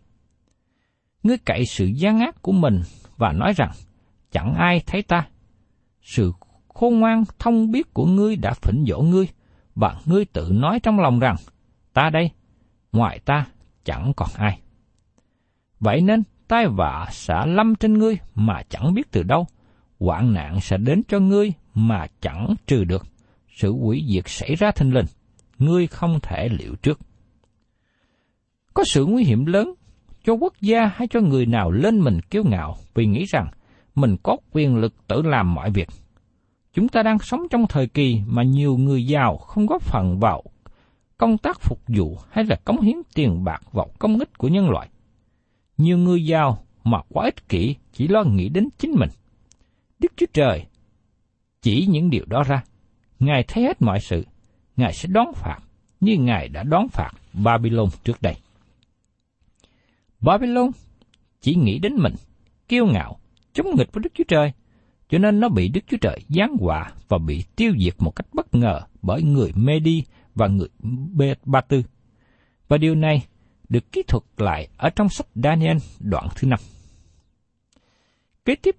Ngươi 1.24 1.38
cậy 1.38 1.66
sự 1.66 1.86
gian 1.86 2.20
ác 2.20 2.42
của 2.42 2.52
mình 2.52 2.80
và 3.16 3.32
nói 3.32 3.52
rằng, 3.56 3.70
chẳng 4.30 4.54
ai 4.54 4.80
thấy 4.86 5.02
ta. 5.02 5.26
Sự 6.02 6.32
khôn 6.68 7.00
ngoan 7.00 7.24
thông 7.38 7.70
biết 7.70 7.94
của 7.94 8.06
ngươi 8.06 8.36
đã 8.36 8.54
phỉnh 8.62 8.84
dỗ 8.88 9.02
ngươi, 9.02 9.28
và 9.74 10.00
ngươi 10.04 10.24
tự 10.24 10.48
nói 10.52 10.80
trong 10.80 11.00
lòng 11.00 11.18
rằng, 11.18 11.36
ta 11.92 12.10
đây, 12.10 12.30
ngoài 12.92 13.18
ta 13.24 13.46
chẳng 13.84 14.12
còn 14.16 14.28
ai. 14.36 14.60
Vậy 15.80 16.00
nên, 16.00 16.22
tai 16.48 16.66
vạ 16.68 17.08
sẽ 17.12 17.34
lâm 17.46 17.74
trên 17.74 17.98
ngươi 17.98 18.18
mà 18.34 18.62
chẳng 18.68 18.94
biết 18.94 19.10
từ 19.10 19.22
đâu, 19.22 19.46
hoạn 19.98 20.34
nạn 20.34 20.60
sẽ 20.60 20.76
đến 20.76 21.02
cho 21.08 21.18
ngươi 21.18 21.52
mà 21.74 22.06
chẳng 22.20 22.54
trừ 22.66 22.84
được, 22.84 23.06
sự 23.56 23.72
hủy 23.72 24.04
diệt 24.08 24.24
xảy 24.26 24.54
ra 24.54 24.70
thình 24.70 24.94
lình, 24.94 25.06
ngươi 25.58 25.86
không 25.86 26.18
thể 26.22 26.48
liệu 26.48 26.74
trước. 26.74 27.00
Có 28.74 28.84
sự 28.86 29.06
nguy 29.06 29.24
hiểm 29.24 29.46
lớn 29.46 29.74
cho 30.24 30.32
quốc 30.32 30.54
gia 30.60 30.86
hay 30.86 31.08
cho 31.08 31.20
người 31.20 31.46
nào 31.46 31.70
lên 31.70 32.00
mình 32.00 32.20
kiêu 32.20 32.44
ngạo 32.44 32.76
vì 32.94 33.06
nghĩ 33.06 33.24
rằng 33.24 33.48
mình 33.94 34.16
có 34.22 34.36
quyền 34.52 34.76
lực 34.76 34.94
tự 35.06 35.22
làm 35.22 35.54
mọi 35.54 35.70
việc. 35.70 35.88
Chúng 36.72 36.88
ta 36.88 37.02
đang 37.02 37.18
sống 37.18 37.40
trong 37.50 37.66
thời 37.68 37.86
kỳ 37.86 38.20
mà 38.26 38.42
nhiều 38.42 38.76
người 38.76 39.06
giàu 39.06 39.36
không 39.36 39.66
góp 39.66 39.82
phần 39.82 40.18
vào 40.20 40.42
công 41.18 41.38
tác 41.38 41.60
phục 41.60 41.80
vụ 41.88 42.18
hay 42.30 42.44
là 42.44 42.56
cống 42.64 42.80
hiến 42.80 42.96
tiền 43.14 43.44
bạc 43.44 43.62
vào 43.72 43.88
công 43.98 44.18
ích 44.18 44.38
của 44.38 44.48
nhân 44.48 44.70
loại. 44.70 44.88
Nhiều 45.76 45.98
người 45.98 46.26
giàu 46.26 46.58
mà 46.84 46.98
quá 47.08 47.24
ích 47.24 47.48
kỷ 47.48 47.76
chỉ 47.92 48.08
lo 48.08 48.22
nghĩ 48.24 48.48
đến 48.48 48.68
chính 48.78 48.92
mình. 48.98 49.10
Đức 49.98 50.12
Chúa 50.16 50.26
Trời 50.32 50.66
chỉ 51.62 51.86
những 51.86 52.10
điều 52.10 52.24
đó 52.26 52.42
ra. 52.42 52.62
Ngài 53.18 53.44
thấy 53.48 53.64
hết 53.64 53.82
mọi 53.82 54.00
sự. 54.00 54.26
Ngài 54.76 54.92
sẽ 54.92 55.08
đón 55.12 55.32
phạt 55.34 55.58
như 56.00 56.16
Ngài 56.16 56.48
đã 56.48 56.62
đón 56.62 56.88
phạt 56.88 57.10
Babylon 57.32 57.88
trước 58.04 58.22
đây. 58.22 58.34
Babylon 60.24 60.70
chỉ 61.40 61.54
nghĩ 61.54 61.78
đến 61.78 61.94
mình, 61.96 62.14
kiêu 62.68 62.86
ngạo, 62.86 63.18
chống 63.52 63.66
nghịch 63.76 63.92
với 63.92 64.02
Đức 64.02 64.10
Chúa 64.14 64.24
Trời, 64.28 64.52
cho 65.08 65.18
nên 65.18 65.40
nó 65.40 65.48
bị 65.48 65.68
Đức 65.68 65.80
Chúa 65.86 65.96
Trời 66.00 66.20
giáng 66.28 66.56
họa 66.60 66.92
và 67.08 67.18
bị 67.18 67.44
tiêu 67.56 67.72
diệt 67.84 67.94
một 67.98 68.10
cách 68.16 68.26
bất 68.32 68.54
ngờ 68.54 68.80
bởi 69.02 69.22
người 69.22 69.52
Medi 69.54 70.04
và 70.34 70.48
người 70.48 70.68
Ba 71.44 71.60
Tư. 71.60 71.82
Và 72.68 72.78
điều 72.78 72.94
này 72.94 73.26
được 73.68 73.92
kỹ 73.92 74.02
thuật 74.08 74.22
lại 74.36 74.68
ở 74.76 74.90
trong 74.90 75.08
sách 75.08 75.26
Daniel 75.34 75.76
đoạn 76.00 76.28
thứ 76.36 76.48
năm. 76.48 76.58
Kế 78.44 78.54
tiếp, 78.54 78.76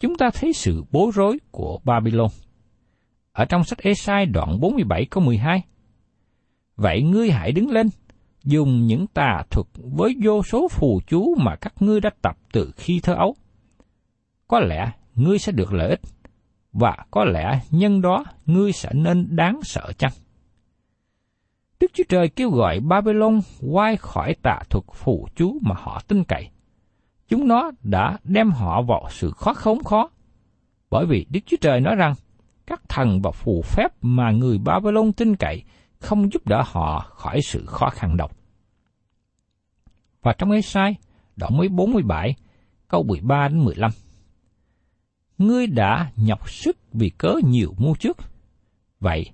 chúng 0.00 0.16
ta 0.16 0.30
thấy 0.34 0.52
sự 0.52 0.84
bối 0.90 1.10
rối 1.14 1.38
của 1.50 1.78
Babylon. 1.84 2.28
Ở 3.32 3.44
trong 3.44 3.64
sách 3.64 3.78
Esai 3.78 4.26
đoạn 4.26 4.60
47 4.60 5.04
câu 5.10 5.24
12. 5.24 5.62
Vậy 6.76 7.02
ngươi 7.02 7.30
hãy 7.30 7.52
đứng 7.52 7.70
lên, 7.70 7.88
dùng 8.48 8.86
những 8.86 9.06
tà 9.06 9.42
thuật 9.50 9.66
với 9.74 10.16
vô 10.22 10.42
số 10.42 10.68
phù 10.68 11.00
chú 11.06 11.34
mà 11.38 11.56
các 11.56 11.74
ngươi 11.80 12.00
đã 12.00 12.10
tập 12.22 12.36
từ 12.52 12.72
khi 12.76 13.00
thơ 13.02 13.14
ấu. 13.14 13.34
Có 14.48 14.60
lẽ 14.60 14.90
ngươi 15.14 15.38
sẽ 15.38 15.52
được 15.52 15.72
lợi 15.72 15.88
ích, 15.88 16.00
và 16.72 16.96
có 17.10 17.24
lẽ 17.24 17.60
nhân 17.70 18.00
đó 18.00 18.24
ngươi 18.46 18.72
sẽ 18.72 18.90
nên 18.92 19.36
đáng 19.36 19.60
sợ 19.62 19.92
chăng? 19.98 20.12
Đức 21.80 21.90
Chúa 21.94 22.04
Trời 22.08 22.28
kêu 22.28 22.50
gọi 22.50 22.80
Babylon 22.80 23.40
quay 23.70 23.96
khỏi 23.96 24.34
tà 24.42 24.58
thuật 24.70 24.84
phù 24.92 25.28
chú 25.36 25.58
mà 25.62 25.74
họ 25.78 26.02
tin 26.08 26.24
cậy. 26.24 26.48
Chúng 27.28 27.48
nó 27.48 27.70
đã 27.82 28.18
đem 28.24 28.50
họ 28.50 28.82
vào 28.82 29.06
sự 29.10 29.30
khó 29.30 29.54
khốn 29.54 29.84
khó. 29.84 30.10
Bởi 30.90 31.06
vì 31.06 31.26
Đức 31.30 31.40
Chúa 31.46 31.56
Trời 31.60 31.80
nói 31.80 31.96
rằng, 31.96 32.14
các 32.66 32.88
thần 32.88 33.20
và 33.22 33.30
phù 33.30 33.62
phép 33.62 33.88
mà 34.02 34.30
người 34.30 34.58
Babylon 34.58 35.12
tin 35.12 35.36
cậy 35.36 35.62
không 35.98 36.32
giúp 36.32 36.46
đỡ 36.46 36.62
họ 36.66 37.00
khỏi 37.14 37.40
sự 37.42 37.66
khó 37.66 37.90
khăn 37.90 38.16
đâu. 38.16 38.28
Và 40.22 40.32
trong 40.32 40.50
Ê-sai, 40.50 40.96
đoạn 41.36 41.56
mới 41.56 41.68
47, 41.68 42.34
câu 42.88 43.02
13 43.02 43.48
đến 43.48 43.64
15. 43.64 43.90
Ngươi 45.38 45.66
đã 45.66 46.10
nhọc 46.16 46.50
sức 46.50 46.78
vì 46.92 47.10
cớ 47.10 47.34
nhiều 47.44 47.74
mua 47.78 47.94
trước. 47.94 48.16
Vậy, 49.00 49.30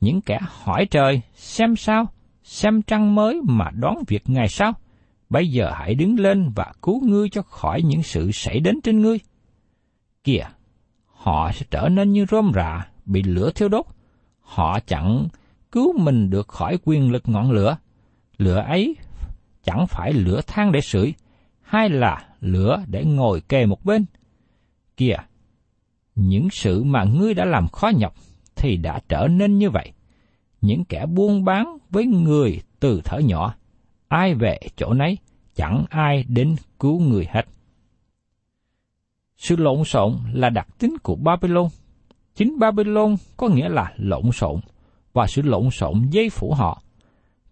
những 0.00 0.20
kẻ 0.20 0.38
hỏi 0.42 0.86
trời 0.90 1.20
xem 1.34 1.76
sao, 1.76 2.06
xem 2.42 2.82
trăng 2.82 3.14
mới 3.14 3.40
mà 3.44 3.70
đoán 3.70 4.02
việc 4.08 4.22
ngày 4.26 4.48
sau, 4.48 4.72
bây 5.30 5.48
giờ 5.48 5.70
hãy 5.74 5.94
đứng 5.94 6.18
lên 6.18 6.52
và 6.56 6.72
cứu 6.82 7.00
ngươi 7.04 7.28
cho 7.28 7.42
khỏi 7.42 7.82
những 7.82 8.02
sự 8.02 8.30
xảy 8.32 8.60
đến 8.60 8.80
trên 8.80 9.00
ngươi. 9.00 9.18
Kìa, 10.24 10.44
họ 11.06 11.52
sẽ 11.52 11.66
trở 11.70 11.88
nên 11.88 12.12
như 12.12 12.26
rơm 12.30 12.52
rạ, 12.54 12.86
bị 13.04 13.22
lửa 13.22 13.50
thiêu 13.54 13.68
đốt. 13.68 13.86
Họ 14.40 14.80
chẳng 14.80 15.28
cứu 15.72 15.98
mình 15.98 16.30
được 16.30 16.48
khỏi 16.48 16.78
quyền 16.84 17.12
lực 17.12 17.28
ngọn 17.28 17.50
lửa. 17.50 17.76
Lửa 18.38 18.58
ấy 18.58 18.96
chẳng 19.64 19.86
phải 19.86 20.12
lửa 20.12 20.40
than 20.46 20.72
để 20.72 20.80
sưởi, 20.80 21.14
hay 21.60 21.88
là 21.88 22.28
lửa 22.40 22.84
để 22.86 23.04
ngồi 23.04 23.40
kề 23.40 23.66
một 23.66 23.84
bên. 23.84 24.04
Kìa, 24.96 25.16
những 26.14 26.48
sự 26.50 26.84
mà 26.84 27.04
ngươi 27.04 27.34
đã 27.34 27.44
làm 27.44 27.68
khó 27.68 27.88
nhọc 27.88 28.14
thì 28.56 28.76
đã 28.76 29.00
trở 29.08 29.28
nên 29.30 29.58
như 29.58 29.70
vậy. 29.70 29.92
Những 30.60 30.84
kẻ 30.84 31.06
buôn 31.06 31.44
bán 31.44 31.78
với 31.90 32.06
người 32.06 32.60
từ 32.80 33.00
thở 33.04 33.18
nhỏ, 33.18 33.54
ai 34.08 34.34
về 34.34 34.58
chỗ 34.76 34.92
nấy, 34.92 35.18
chẳng 35.54 35.84
ai 35.90 36.24
đến 36.28 36.56
cứu 36.80 37.00
người 37.00 37.26
hết. 37.30 37.46
Sự 39.36 39.56
lộn 39.56 39.84
xộn 39.84 40.16
là 40.32 40.50
đặc 40.50 40.66
tính 40.78 40.96
của 41.02 41.14
Babylon. 41.14 41.68
Chính 42.34 42.58
Babylon 42.58 43.16
có 43.36 43.48
nghĩa 43.48 43.68
là 43.68 43.92
lộn 43.96 44.32
xộn, 44.32 44.60
và 45.12 45.26
sự 45.26 45.42
lộn 45.42 45.70
xộn 45.70 46.02
dây 46.10 46.30
phủ 46.30 46.54
họ. 46.54 46.82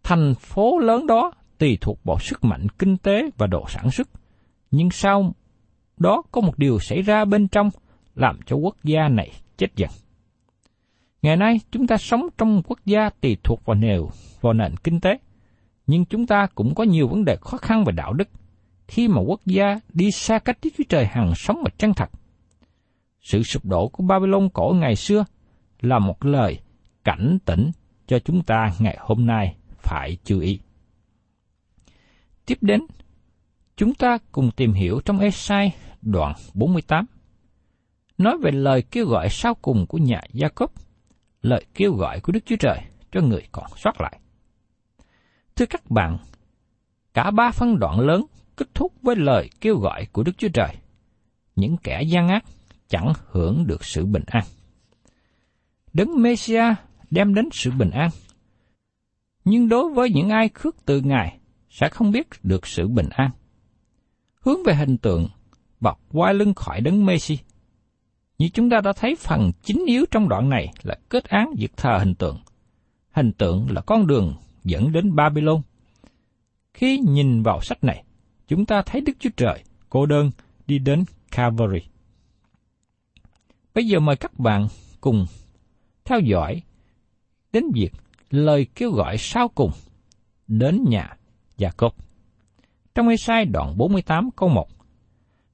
Thành 0.02 0.34
phố 0.34 0.78
lớn 0.78 1.06
đó 1.06 1.32
tùy 1.60 1.78
thuộc 1.80 2.04
vào 2.04 2.18
sức 2.18 2.44
mạnh 2.44 2.66
kinh 2.78 2.96
tế 2.96 3.30
và 3.36 3.46
độ 3.46 3.64
sản 3.68 3.90
xuất. 3.90 4.08
Nhưng 4.70 4.90
sau 4.90 5.34
đó 5.96 6.22
có 6.32 6.40
một 6.40 6.58
điều 6.58 6.78
xảy 6.78 7.02
ra 7.02 7.24
bên 7.24 7.48
trong 7.48 7.70
làm 8.14 8.40
cho 8.46 8.56
quốc 8.56 8.76
gia 8.84 9.08
này 9.08 9.30
chết 9.56 9.76
dần. 9.76 9.90
Ngày 11.22 11.36
nay 11.36 11.60
chúng 11.70 11.86
ta 11.86 11.96
sống 11.96 12.28
trong 12.38 12.62
quốc 12.62 12.78
gia 12.84 13.10
tùy 13.20 13.36
thuộc 13.44 13.64
vào 13.64 13.74
nền 13.74 14.00
vào 14.40 14.52
nền 14.52 14.76
kinh 14.76 15.00
tế, 15.00 15.18
nhưng 15.86 16.04
chúng 16.04 16.26
ta 16.26 16.46
cũng 16.54 16.74
có 16.74 16.84
nhiều 16.84 17.08
vấn 17.08 17.24
đề 17.24 17.36
khó 17.40 17.58
khăn 17.58 17.84
về 17.84 17.92
đạo 17.92 18.12
đức 18.12 18.28
khi 18.88 19.08
mà 19.08 19.20
quốc 19.20 19.40
gia 19.46 19.80
đi 19.92 20.10
xa 20.10 20.38
cách 20.38 20.58
Đức 20.62 20.70
Chúa 20.78 20.84
Trời 20.88 21.06
hằng 21.06 21.32
sống 21.36 21.56
và 21.64 21.70
chân 21.78 21.94
thật. 21.94 22.10
Sự 23.20 23.42
sụp 23.42 23.64
đổ 23.64 23.88
của 23.88 24.04
Babylon 24.04 24.48
cổ 24.48 24.74
ngày 24.80 24.96
xưa 24.96 25.24
là 25.80 25.98
một 25.98 26.24
lời 26.24 26.58
cảnh 27.04 27.38
tỉnh 27.44 27.70
cho 28.06 28.18
chúng 28.18 28.42
ta 28.42 28.72
ngày 28.78 28.96
hôm 29.00 29.26
nay 29.26 29.56
phải 29.78 30.16
chú 30.24 30.40
ý. 30.40 30.60
Tiếp 32.50 32.58
đến, 32.60 32.80
chúng 33.76 33.94
ta 33.94 34.18
cùng 34.32 34.50
tìm 34.56 34.72
hiểu 34.72 35.00
trong 35.04 35.18
Esai 35.18 35.74
đoạn 36.02 36.34
48. 36.54 37.06
Nói 38.18 38.38
về 38.42 38.50
lời 38.50 38.82
kêu 38.82 39.06
gọi 39.06 39.28
sau 39.30 39.54
cùng 39.54 39.86
của 39.86 39.98
nhà 39.98 40.20
Gia 40.32 40.48
Cốp, 40.48 40.72
lời 41.42 41.66
kêu 41.74 41.92
gọi 41.92 42.20
của 42.20 42.32
Đức 42.32 42.40
Chúa 42.46 42.56
Trời 42.56 42.78
cho 43.12 43.20
người 43.20 43.42
còn 43.52 43.64
sót 43.76 44.00
lại. 44.00 44.20
Thưa 45.56 45.66
các 45.66 45.90
bạn, 45.90 46.18
cả 47.14 47.30
ba 47.30 47.50
phân 47.50 47.78
đoạn 47.78 48.00
lớn 48.00 48.26
kết 48.56 48.74
thúc 48.74 48.92
với 49.02 49.16
lời 49.16 49.50
kêu 49.60 49.78
gọi 49.78 50.06
của 50.12 50.22
Đức 50.22 50.38
Chúa 50.38 50.48
Trời. 50.48 50.76
Những 51.56 51.76
kẻ 51.76 52.02
gian 52.02 52.28
ác 52.28 52.44
chẳng 52.88 53.12
hưởng 53.26 53.66
được 53.66 53.84
sự 53.84 54.06
bình 54.06 54.24
an. 54.26 54.44
Đấng 55.92 56.22
Messia 56.22 56.64
đem 57.10 57.34
đến 57.34 57.48
sự 57.52 57.70
bình 57.78 57.90
an. 57.90 58.10
Nhưng 59.44 59.68
đối 59.68 59.92
với 59.92 60.10
những 60.10 60.28
ai 60.28 60.48
khước 60.48 60.84
từ 60.84 61.00
Ngài 61.00 61.39
sẽ 61.70 61.88
không 61.88 62.10
biết 62.10 62.26
được 62.42 62.66
sự 62.66 62.88
bình 62.88 63.08
an. 63.10 63.30
Hướng 64.40 64.64
về 64.66 64.74
hình 64.74 64.98
tượng 64.98 65.28
và 65.80 65.94
quay 66.12 66.34
lưng 66.34 66.54
khỏi 66.54 66.80
đấng 66.80 67.06
Messi. 67.06 67.38
Như 68.38 68.48
chúng 68.48 68.70
ta 68.70 68.80
đã 68.80 68.92
thấy 68.92 69.16
phần 69.16 69.50
chính 69.62 69.84
yếu 69.86 70.04
trong 70.10 70.28
đoạn 70.28 70.48
này 70.48 70.72
là 70.82 70.94
kết 71.08 71.24
án 71.24 71.50
việc 71.56 71.76
thờ 71.76 71.98
hình 71.98 72.14
tượng. 72.14 72.38
Hình 73.10 73.32
tượng 73.32 73.66
là 73.70 73.80
con 73.80 74.06
đường 74.06 74.34
dẫn 74.64 74.92
đến 74.92 75.16
Babylon. 75.16 75.62
Khi 76.74 76.98
nhìn 76.98 77.42
vào 77.42 77.60
sách 77.60 77.84
này, 77.84 78.04
chúng 78.48 78.66
ta 78.66 78.82
thấy 78.82 79.00
Đức 79.00 79.12
Chúa 79.18 79.30
Trời 79.36 79.62
cô 79.88 80.06
đơn 80.06 80.30
đi 80.66 80.78
đến 80.78 81.04
Calvary. 81.30 81.80
Bây 83.74 83.86
giờ 83.86 84.00
mời 84.00 84.16
các 84.16 84.38
bạn 84.38 84.68
cùng 85.00 85.26
theo 86.04 86.20
dõi 86.20 86.62
đến 87.52 87.64
việc 87.74 87.90
lời 88.30 88.66
kêu 88.74 88.90
gọi 88.90 89.18
sau 89.18 89.48
cùng 89.48 89.70
đến 90.48 90.84
nhà 90.88 91.16
Gia 91.60 91.70
Cốp. 91.70 91.94
Trong 92.94 93.08
Ê-sai 93.08 93.44
đoạn 93.44 93.76
48 93.76 94.30
câu 94.36 94.48
1 94.48 94.68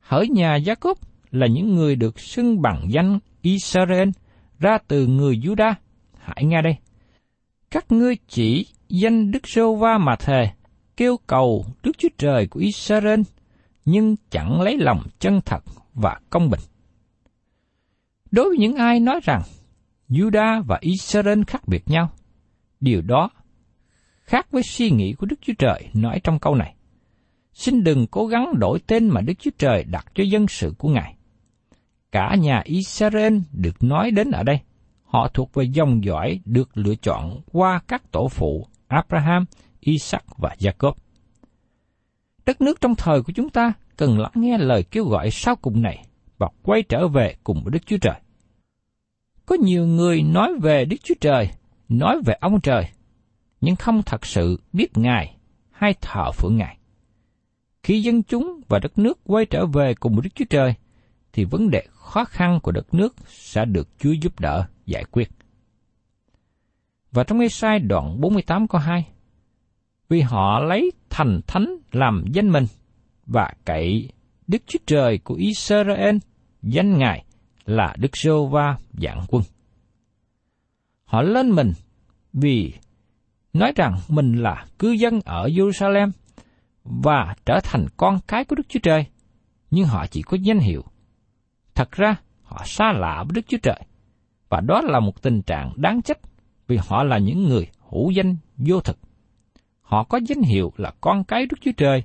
Hỡi 0.00 0.28
nhà 0.28 0.56
Gia 0.56 0.74
Cốp, 0.74 0.98
là 1.30 1.46
những 1.46 1.74
người 1.74 1.96
được 1.96 2.20
xưng 2.20 2.62
bằng 2.62 2.86
danh 2.90 3.18
Israel 3.42 4.08
ra 4.58 4.78
từ 4.88 5.06
người 5.06 5.36
Juda. 5.36 5.74
Hãy 6.18 6.44
nghe 6.44 6.62
đây. 6.62 6.76
Các 7.70 7.92
ngươi 7.92 8.16
chỉ 8.28 8.66
danh 8.88 9.30
Đức 9.30 9.48
Sô 9.48 9.74
Va 9.74 9.98
mà 9.98 10.16
thề, 10.16 10.50
kêu 10.96 11.16
cầu 11.26 11.64
Đức 11.82 11.92
Chúa 11.98 12.08
Trời 12.18 12.46
của 12.46 12.60
Israel, 12.60 13.20
nhưng 13.84 14.16
chẳng 14.30 14.60
lấy 14.60 14.76
lòng 14.78 15.02
chân 15.18 15.40
thật 15.44 15.64
và 15.94 16.20
công 16.30 16.50
bình. 16.50 16.60
Đối 18.30 18.48
với 18.48 18.58
những 18.58 18.74
ai 18.74 19.00
nói 19.00 19.20
rằng 19.22 19.42
Juda 20.08 20.62
và 20.62 20.78
Israel 20.80 21.42
khác 21.46 21.68
biệt 21.68 21.88
nhau, 21.88 22.10
điều 22.80 23.02
đó 23.02 23.30
khác 24.26 24.46
với 24.50 24.62
suy 24.62 24.90
nghĩ 24.90 25.12
của 25.12 25.26
Đức 25.26 25.36
Chúa 25.40 25.52
Trời 25.58 25.88
nói 25.94 26.20
trong 26.24 26.38
câu 26.38 26.54
này. 26.54 26.74
Xin 27.52 27.84
đừng 27.84 28.06
cố 28.06 28.26
gắng 28.26 28.58
đổi 28.58 28.78
tên 28.86 29.08
mà 29.08 29.20
Đức 29.20 29.34
Chúa 29.38 29.50
Trời 29.58 29.84
đặt 29.84 30.06
cho 30.14 30.24
dân 30.24 30.48
sự 30.48 30.74
của 30.78 30.88
Ngài. 30.88 31.14
Cả 32.12 32.34
nhà 32.38 32.62
Israel 32.64 33.38
được 33.52 33.82
nói 33.82 34.10
đến 34.10 34.30
ở 34.30 34.42
đây. 34.42 34.60
Họ 35.04 35.28
thuộc 35.28 35.54
về 35.54 35.64
dòng 35.64 36.04
dõi 36.04 36.40
được 36.44 36.78
lựa 36.78 36.94
chọn 36.94 37.40
qua 37.52 37.80
các 37.88 38.12
tổ 38.12 38.28
phụ 38.28 38.66
Abraham, 38.88 39.44
Isaac 39.80 40.24
và 40.38 40.56
Jacob. 40.58 40.92
Đất 42.46 42.60
nước 42.60 42.80
trong 42.80 42.94
thời 42.94 43.22
của 43.22 43.32
chúng 43.32 43.50
ta 43.50 43.72
cần 43.96 44.18
lắng 44.18 44.32
nghe 44.34 44.58
lời 44.58 44.82
kêu 44.82 45.04
gọi 45.04 45.30
sau 45.30 45.56
cùng 45.56 45.82
này 45.82 46.06
và 46.38 46.48
quay 46.62 46.82
trở 46.82 47.08
về 47.08 47.34
cùng 47.44 47.62
với 47.64 47.70
Đức 47.70 47.86
Chúa 47.86 47.98
Trời. 48.00 48.20
Có 49.46 49.56
nhiều 49.60 49.86
người 49.86 50.22
nói 50.22 50.52
về 50.62 50.84
Đức 50.84 50.96
Chúa 51.04 51.14
Trời, 51.20 51.50
nói 51.88 52.20
về 52.26 52.34
ông 52.40 52.60
trời, 52.60 52.88
nhưng 53.60 53.76
không 53.76 54.02
thật 54.02 54.26
sự 54.26 54.60
biết 54.72 54.98
Ngài 54.98 55.36
hay 55.70 55.94
thờ 56.00 56.32
phượng 56.32 56.56
Ngài. 56.56 56.78
Khi 57.82 58.02
dân 58.02 58.22
chúng 58.22 58.60
và 58.68 58.78
đất 58.78 58.98
nước 58.98 59.18
quay 59.24 59.46
trở 59.46 59.66
về 59.66 59.94
cùng 59.94 60.14
với 60.14 60.22
Đức 60.22 60.30
Chúa 60.34 60.44
Trời, 60.50 60.74
thì 61.32 61.44
vấn 61.44 61.70
đề 61.70 61.86
khó 61.90 62.24
khăn 62.24 62.60
của 62.62 62.72
đất 62.72 62.94
nước 62.94 63.14
sẽ 63.26 63.64
được 63.64 63.88
Chúa 63.98 64.12
giúp 64.12 64.40
đỡ 64.40 64.66
giải 64.86 65.04
quyết. 65.04 65.30
Và 67.12 67.24
trong 67.24 67.38
ngay 67.38 67.48
sai 67.48 67.78
đoạn 67.78 68.20
48 68.20 68.68
câu 68.68 68.80
2, 68.80 69.06
vì 70.08 70.20
họ 70.20 70.60
lấy 70.60 70.92
thành 71.10 71.40
thánh 71.46 71.76
làm 71.92 72.24
danh 72.32 72.50
mình 72.50 72.64
và 73.26 73.52
cậy 73.64 74.10
Đức 74.46 74.62
Chúa 74.66 74.78
Trời 74.86 75.18
của 75.18 75.34
Israel 75.34 76.16
danh 76.62 76.98
Ngài 76.98 77.24
là 77.64 77.94
Đức 77.98 78.16
Sô 78.16 78.46
Va 78.46 78.78
dạng 78.92 79.24
quân. 79.28 79.42
Họ 81.04 81.22
lên 81.22 81.50
mình 81.50 81.72
vì 82.32 82.72
nói 83.58 83.72
rằng 83.76 83.94
mình 84.08 84.32
là 84.32 84.66
cư 84.78 84.90
dân 84.90 85.20
ở 85.24 85.46
Jerusalem 85.46 86.10
và 86.84 87.34
trở 87.46 87.60
thành 87.64 87.86
con 87.96 88.18
cái 88.26 88.44
của 88.44 88.56
Đức 88.56 88.68
Chúa 88.68 88.80
Trời, 88.82 89.06
nhưng 89.70 89.86
họ 89.86 90.06
chỉ 90.06 90.22
có 90.22 90.36
danh 90.40 90.58
hiệu. 90.58 90.84
Thật 91.74 91.92
ra, 91.92 92.16
họ 92.42 92.62
xa 92.64 92.92
lạ 92.92 93.24
với 93.28 93.34
Đức 93.34 93.48
Chúa 93.48 93.58
Trời, 93.62 93.80
và 94.48 94.60
đó 94.60 94.80
là 94.84 95.00
một 95.00 95.22
tình 95.22 95.42
trạng 95.42 95.72
đáng 95.76 96.02
trách 96.02 96.18
vì 96.66 96.78
họ 96.88 97.04
là 97.04 97.18
những 97.18 97.44
người 97.44 97.66
hữu 97.90 98.10
danh 98.10 98.36
vô 98.56 98.80
thực. 98.80 98.98
Họ 99.80 100.04
có 100.04 100.20
danh 100.26 100.42
hiệu 100.42 100.72
là 100.76 100.92
con 101.00 101.24
cái 101.24 101.46
Đức 101.46 101.56
Chúa 101.60 101.72
Trời, 101.76 102.02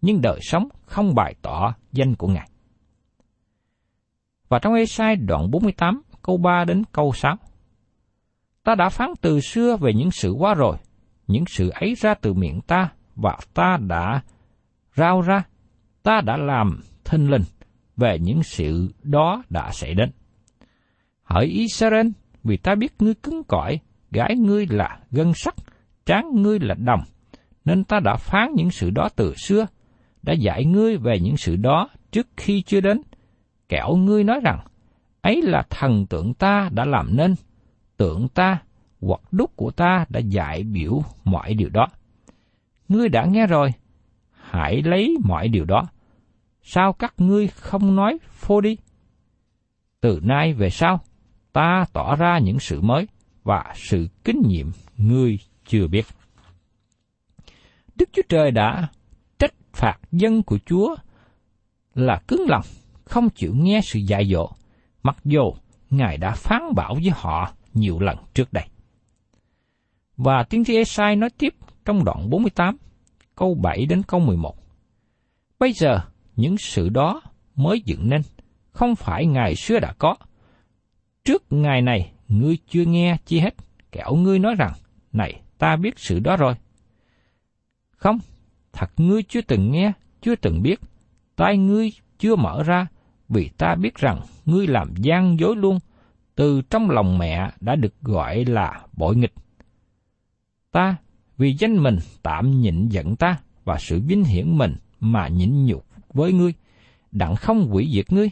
nhưng 0.00 0.20
đời 0.20 0.38
sống 0.42 0.68
không 0.84 1.14
bày 1.14 1.34
tỏ 1.42 1.74
danh 1.92 2.14
của 2.14 2.28
Ngài. 2.28 2.48
Và 4.48 4.58
trong 4.58 4.74
Ê-sai 4.74 5.16
đoạn 5.16 5.50
48, 5.50 6.02
câu 6.22 6.36
3 6.36 6.64
đến 6.64 6.82
câu 6.92 7.12
6. 7.12 7.36
Ta 8.64 8.74
đã 8.74 8.88
phán 8.88 9.10
từ 9.20 9.40
xưa 9.40 9.76
về 9.76 9.92
những 9.94 10.10
sự 10.10 10.30
quá 10.30 10.54
rồi, 10.54 10.76
những 11.26 11.44
sự 11.46 11.68
ấy 11.68 11.94
ra 11.94 12.14
từ 12.14 12.32
miệng 12.32 12.60
ta, 12.60 12.88
và 13.16 13.36
ta 13.54 13.78
đã 13.80 14.22
rao 14.96 15.20
ra, 15.20 15.42
ta 16.02 16.20
đã 16.20 16.36
làm 16.36 16.80
thinh 17.04 17.30
linh 17.30 17.42
về 17.96 18.18
những 18.18 18.42
sự 18.42 18.88
đó 19.02 19.42
đã 19.50 19.70
xảy 19.72 19.94
đến. 19.94 20.10
Hỡi 21.22 21.46
Israel, 21.46 22.06
vì 22.44 22.56
ta 22.56 22.74
biết 22.74 22.92
ngươi 22.98 23.14
cứng 23.14 23.42
cỏi, 23.48 23.80
gái 24.10 24.36
ngươi 24.36 24.66
là 24.70 24.98
gân 25.10 25.32
sắt, 25.34 25.54
tráng 26.04 26.42
ngươi 26.42 26.58
là 26.60 26.74
đồng, 26.74 27.00
nên 27.64 27.84
ta 27.84 28.00
đã 28.00 28.16
phán 28.16 28.52
những 28.54 28.70
sự 28.70 28.90
đó 28.90 29.08
từ 29.16 29.34
xưa, 29.46 29.66
đã 30.22 30.32
dạy 30.32 30.64
ngươi 30.64 30.96
về 30.96 31.18
những 31.20 31.36
sự 31.36 31.56
đó 31.56 31.88
trước 32.12 32.26
khi 32.36 32.62
chưa 32.62 32.80
đến, 32.80 33.02
kẻo 33.68 33.96
ngươi 33.96 34.24
nói 34.24 34.40
rằng, 34.44 34.60
ấy 35.20 35.42
là 35.42 35.62
thần 35.70 36.06
tượng 36.06 36.34
ta 36.34 36.68
đã 36.72 36.84
làm 36.84 37.16
nên, 37.16 37.34
tượng 37.96 38.28
ta 38.28 38.58
hoặc 39.00 39.20
đúc 39.32 39.56
của 39.56 39.70
ta 39.70 40.04
đã 40.08 40.20
dạy 40.20 40.62
biểu 40.62 41.02
mọi 41.24 41.54
điều 41.54 41.68
đó. 41.68 41.86
Ngươi 42.88 43.08
đã 43.08 43.24
nghe 43.24 43.46
rồi, 43.46 43.72
hãy 44.30 44.82
lấy 44.82 45.16
mọi 45.24 45.48
điều 45.48 45.64
đó. 45.64 45.82
Sao 46.62 46.92
các 46.92 47.14
ngươi 47.18 47.48
không 47.48 47.96
nói 47.96 48.18
phô 48.30 48.60
đi? 48.60 48.76
Từ 50.00 50.20
nay 50.22 50.52
về 50.52 50.70
sau, 50.70 51.00
ta 51.52 51.84
tỏ 51.92 52.16
ra 52.16 52.38
những 52.38 52.58
sự 52.58 52.80
mới 52.80 53.06
và 53.44 53.72
sự 53.74 54.08
kinh 54.24 54.42
nghiệm 54.46 54.72
ngươi 54.96 55.38
chưa 55.66 55.86
biết. 55.86 56.06
Đức 57.94 58.08
Chúa 58.12 58.22
Trời 58.28 58.50
đã 58.50 58.88
trách 59.38 59.54
phạt 59.72 59.98
dân 60.12 60.42
của 60.42 60.58
Chúa 60.66 60.96
là 61.94 62.22
cứng 62.28 62.44
lòng, 62.48 62.64
không 63.04 63.30
chịu 63.30 63.54
nghe 63.54 63.80
sự 63.84 63.98
dạy 63.98 64.24
dỗ, 64.32 64.50
mặc 65.02 65.16
dù 65.24 65.52
Ngài 65.90 66.18
đã 66.18 66.34
phán 66.34 66.62
bảo 66.76 66.94
với 66.94 67.12
họ 67.14 67.52
nhiều 67.74 68.00
lần 68.00 68.16
trước 68.34 68.52
đây. 68.52 68.64
Và 70.16 70.42
tiên 70.42 70.64
tri 70.64 70.76
Esai 70.76 71.16
nói 71.16 71.30
tiếp 71.38 71.54
trong 71.84 72.04
đoạn 72.04 72.30
48, 72.30 72.76
câu 73.34 73.54
7 73.54 73.86
đến 73.86 74.02
câu 74.02 74.20
11. 74.20 74.56
Bây 75.58 75.72
giờ, 75.72 76.00
những 76.36 76.58
sự 76.58 76.88
đó 76.88 77.22
mới 77.54 77.80
dựng 77.80 78.08
nên, 78.08 78.22
không 78.72 78.96
phải 78.96 79.26
ngày 79.26 79.56
xưa 79.56 79.78
đã 79.78 79.92
có. 79.98 80.16
Trước 81.24 81.42
ngày 81.50 81.82
này, 81.82 82.12
ngươi 82.28 82.58
chưa 82.68 82.84
nghe 82.84 83.16
chi 83.26 83.40
hết, 83.40 83.54
kẻo 83.92 84.14
ngươi 84.14 84.38
nói 84.38 84.54
rằng, 84.58 84.72
này, 85.12 85.40
ta 85.58 85.76
biết 85.76 85.98
sự 85.98 86.20
đó 86.20 86.36
rồi. 86.36 86.54
Không, 87.96 88.18
thật 88.72 88.90
ngươi 88.96 89.22
chưa 89.22 89.40
từng 89.40 89.70
nghe, 89.70 89.92
chưa 90.20 90.36
từng 90.36 90.62
biết, 90.62 90.80
tai 91.36 91.56
ngươi 91.56 91.92
chưa 92.18 92.36
mở 92.36 92.62
ra, 92.62 92.86
vì 93.28 93.48
ta 93.48 93.74
biết 93.74 93.94
rằng 93.94 94.20
ngươi 94.44 94.66
làm 94.66 94.94
gian 94.96 95.38
dối 95.38 95.56
luôn, 95.56 95.78
từ 96.34 96.62
trong 96.70 96.90
lòng 96.90 97.18
mẹ 97.18 97.50
đã 97.60 97.76
được 97.76 98.00
gọi 98.00 98.44
là 98.44 98.86
bội 98.92 99.16
nghịch. 99.16 99.34
Ta, 100.70 100.96
vì 101.36 101.52
danh 101.58 101.82
mình 101.82 101.98
tạm 102.22 102.60
nhịn 102.60 102.88
giận 102.88 103.16
ta 103.16 103.38
và 103.64 103.78
sự 103.78 104.00
vinh 104.00 104.24
hiển 104.24 104.58
mình 104.58 104.76
mà 105.00 105.28
nhịn 105.28 105.66
nhục 105.66 105.86
với 106.14 106.32
ngươi, 106.32 106.54
đặng 107.12 107.36
không 107.36 107.68
quỷ 107.70 107.90
diệt 107.94 108.12
ngươi. 108.12 108.30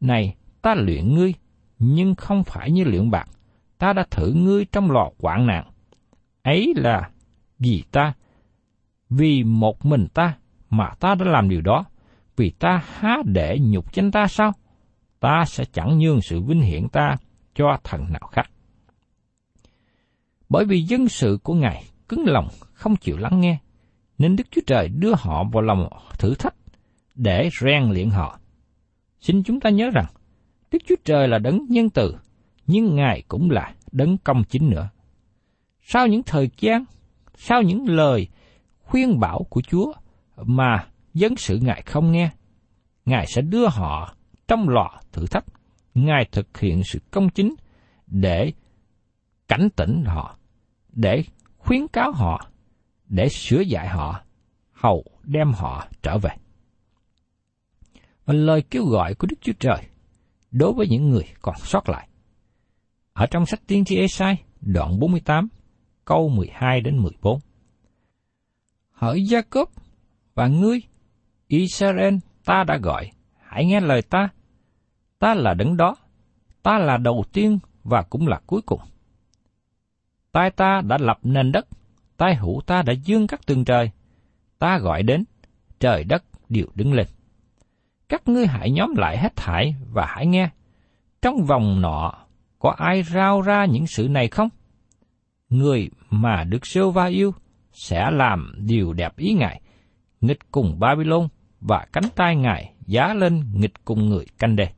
Này, 0.00 0.34
ta 0.62 0.74
luyện 0.74 1.14
ngươi, 1.14 1.34
nhưng 1.78 2.14
không 2.14 2.44
phải 2.44 2.70
như 2.70 2.84
luyện 2.84 3.10
bạc. 3.10 3.28
Ta 3.78 3.92
đã 3.92 4.06
thử 4.10 4.32
ngươi 4.32 4.64
trong 4.64 4.90
lò 4.90 5.10
quảng 5.18 5.46
nạn. 5.46 5.70
Ấy 6.42 6.74
là 6.76 7.10
vì 7.58 7.82
ta, 7.90 8.12
vì 9.10 9.44
một 9.44 9.86
mình 9.86 10.06
ta 10.14 10.36
mà 10.70 10.90
ta 11.00 11.14
đã 11.14 11.24
làm 11.24 11.48
điều 11.48 11.60
đó, 11.60 11.84
vì 12.36 12.50
ta 12.50 12.82
há 12.86 13.16
để 13.24 13.58
nhục 13.60 13.94
danh 13.94 14.10
ta 14.10 14.26
sao? 14.26 14.52
Ta 15.24 15.44
sẽ 15.46 15.64
chẳng 15.72 15.98
nhường 15.98 16.20
sự 16.22 16.40
vinh 16.40 16.60
hiển 16.60 16.88
ta 16.88 17.16
cho 17.54 17.76
thần 17.84 18.12
nào 18.12 18.28
khác. 18.32 18.50
Bởi 20.48 20.64
vì 20.64 20.82
dân 20.82 21.08
sự 21.08 21.38
của 21.42 21.54
Ngài 21.54 21.84
cứng 22.08 22.24
lòng 22.26 22.48
không 22.72 22.96
chịu 22.96 23.16
lắng 23.16 23.40
nghe, 23.40 23.58
nên 24.18 24.36
Đức 24.36 24.44
Chúa 24.50 24.60
Trời 24.66 24.88
đưa 24.88 25.14
họ 25.18 25.44
vào 25.52 25.62
lòng 25.62 25.88
thử 26.18 26.34
thách 26.34 26.54
để 27.14 27.48
rèn 27.60 27.90
luyện 27.90 28.10
họ. 28.10 28.38
Xin 29.20 29.42
chúng 29.42 29.60
ta 29.60 29.70
nhớ 29.70 29.90
rằng, 29.90 30.06
Đức 30.70 30.78
Chúa 30.86 30.96
Trời 31.04 31.28
là 31.28 31.38
đấng 31.38 31.66
nhân 31.68 31.90
từ, 31.90 32.16
nhưng 32.66 32.96
Ngài 32.96 33.22
cũng 33.28 33.50
là 33.50 33.74
đấng 33.92 34.18
công 34.18 34.44
chính 34.44 34.70
nữa. 34.70 34.88
Sau 35.82 36.06
những 36.06 36.22
thời 36.22 36.50
gian, 36.58 36.84
sau 37.34 37.62
những 37.62 37.88
lời 37.88 38.28
khuyên 38.82 39.20
bảo 39.20 39.46
của 39.50 39.60
Chúa 39.60 39.92
mà 40.36 40.86
dân 41.14 41.36
sự 41.36 41.58
Ngài 41.62 41.82
không 41.82 42.12
nghe, 42.12 42.30
Ngài 43.04 43.26
sẽ 43.26 43.42
đưa 43.42 43.68
họ 43.68 44.14
trong 44.48 44.68
lò 44.68 45.00
thử 45.12 45.26
thách. 45.26 45.44
Ngài 45.94 46.24
thực 46.32 46.58
hiện 46.58 46.82
sự 46.84 46.98
công 47.10 47.30
chính 47.30 47.54
để 48.06 48.52
cảnh 49.48 49.68
tỉnh 49.76 50.04
họ, 50.06 50.38
để 50.92 51.24
khuyến 51.56 51.88
cáo 51.88 52.12
họ, 52.12 52.50
để 53.08 53.28
sửa 53.28 53.60
dạy 53.60 53.88
họ, 53.88 54.22
hầu 54.72 55.04
đem 55.22 55.52
họ 55.52 55.88
trở 56.02 56.18
về. 56.18 56.30
Và 58.24 58.34
lời 58.34 58.62
kêu 58.70 58.84
gọi 58.84 59.14
của 59.14 59.26
Đức 59.30 59.36
Chúa 59.40 59.52
Trời 59.58 59.86
đối 60.50 60.72
với 60.72 60.86
những 60.90 61.10
người 61.10 61.24
còn 61.42 61.54
sót 61.58 61.88
lại. 61.88 62.08
Ở 63.12 63.26
trong 63.26 63.46
sách 63.46 63.60
tiên 63.66 63.84
tri 63.84 63.96
Esai 63.96 64.44
đoạn 64.60 64.98
48, 64.98 65.48
câu 66.04 66.28
12 66.28 66.80
đến 66.80 66.98
14. 66.98 67.40
Hỡi 68.90 69.20
Jacob 69.20 69.66
và 70.34 70.46
ngươi, 70.46 70.80
Israel 71.46 72.14
ta 72.44 72.64
đã 72.66 72.78
gọi, 72.82 73.10
hãy 73.38 73.64
nghe 73.64 73.80
lời 73.80 74.02
ta. 74.02 74.28
Ta 75.18 75.34
là 75.34 75.54
đấng 75.54 75.76
đó, 75.76 75.96
ta 76.62 76.78
là 76.78 76.96
đầu 76.96 77.24
tiên 77.32 77.58
và 77.84 78.02
cũng 78.02 78.28
là 78.28 78.40
cuối 78.46 78.62
cùng. 78.62 78.80
Tai 80.32 80.50
ta 80.50 80.80
đã 80.80 80.98
lập 81.00 81.18
nền 81.22 81.52
đất, 81.52 81.66
tai 82.16 82.34
hữu 82.34 82.60
ta 82.66 82.82
đã 82.82 82.92
dương 82.92 83.26
các 83.26 83.46
tường 83.46 83.64
trời. 83.64 83.90
Ta 84.58 84.78
gọi 84.78 85.02
đến, 85.02 85.24
trời 85.80 86.04
đất 86.04 86.24
đều 86.48 86.66
đứng 86.74 86.92
lên. 86.92 87.06
Các 88.08 88.28
ngươi 88.28 88.46
hãy 88.46 88.70
nhóm 88.70 88.94
lại 88.96 89.18
hết 89.18 89.36
thảy 89.36 89.74
và 89.92 90.06
hãy 90.08 90.26
nghe. 90.26 90.50
Trong 91.22 91.44
vòng 91.44 91.80
nọ, 91.80 92.14
có 92.58 92.70
ai 92.70 93.02
rao 93.02 93.42
ra 93.42 93.64
những 93.64 93.86
sự 93.86 94.08
này 94.08 94.28
không? 94.28 94.48
Người 95.48 95.90
mà 96.10 96.44
được 96.44 96.66
sêu 96.66 96.90
va 96.90 97.06
yêu 97.06 97.34
sẽ 97.72 98.10
làm 98.10 98.54
điều 98.58 98.92
đẹp 98.92 99.16
ý 99.16 99.32
Ngài, 99.32 99.60
nghịch 100.20 100.38
cùng 100.52 100.78
Babylon 100.78 101.28
và 101.60 101.86
cánh 101.92 102.08
tay 102.16 102.36
Ngài 102.36 102.74
giá 102.86 103.14
lên 103.14 103.44
nghịch 103.54 103.84
cùng 103.84 104.08
người 104.08 104.26
canh 104.38 104.56
đề 104.56 104.68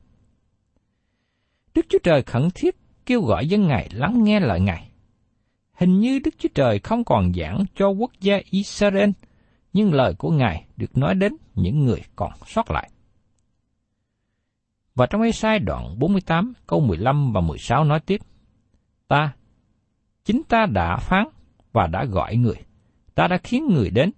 Đức 1.76 1.86
Chúa 1.88 1.98
Trời 2.02 2.22
khẩn 2.22 2.48
thiết 2.54 2.76
kêu 3.06 3.22
gọi 3.22 3.48
dân 3.48 3.66
Ngài 3.66 3.88
lắng 3.92 4.24
nghe 4.24 4.40
lời 4.40 4.60
Ngài. 4.60 4.90
Hình 5.72 6.00
như 6.00 6.18
Đức 6.24 6.34
Chúa 6.38 6.48
Trời 6.54 6.78
không 6.78 7.04
còn 7.04 7.32
giảng 7.34 7.64
cho 7.74 7.88
quốc 7.88 8.10
gia 8.20 8.40
Israel, 8.50 9.10
nhưng 9.72 9.94
lời 9.94 10.14
của 10.18 10.30
Ngài 10.30 10.66
được 10.76 10.96
nói 10.96 11.14
đến 11.14 11.36
những 11.54 11.84
người 11.84 12.02
còn 12.16 12.30
sót 12.46 12.70
lại. 12.70 12.90
Và 14.94 15.06
trong 15.06 15.22
Ê-sai 15.22 15.58
đoạn 15.58 15.98
48 15.98 16.52
câu 16.66 16.80
15 16.80 17.32
và 17.32 17.40
16 17.40 17.84
nói 17.84 18.00
tiếp, 18.00 18.20
Ta, 19.08 19.32
chính 20.24 20.42
ta 20.48 20.66
đã 20.66 20.96
phán 20.96 21.28
và 21.72 21.86
đã 21.86 22.04
gọi 22.04 22.36
người, 22.36 22.58
ta 23.14 23.28
đã 23.28 23.38
khiến 23.44 23.66
người 23.74 23.90
đến, 23.90 24.10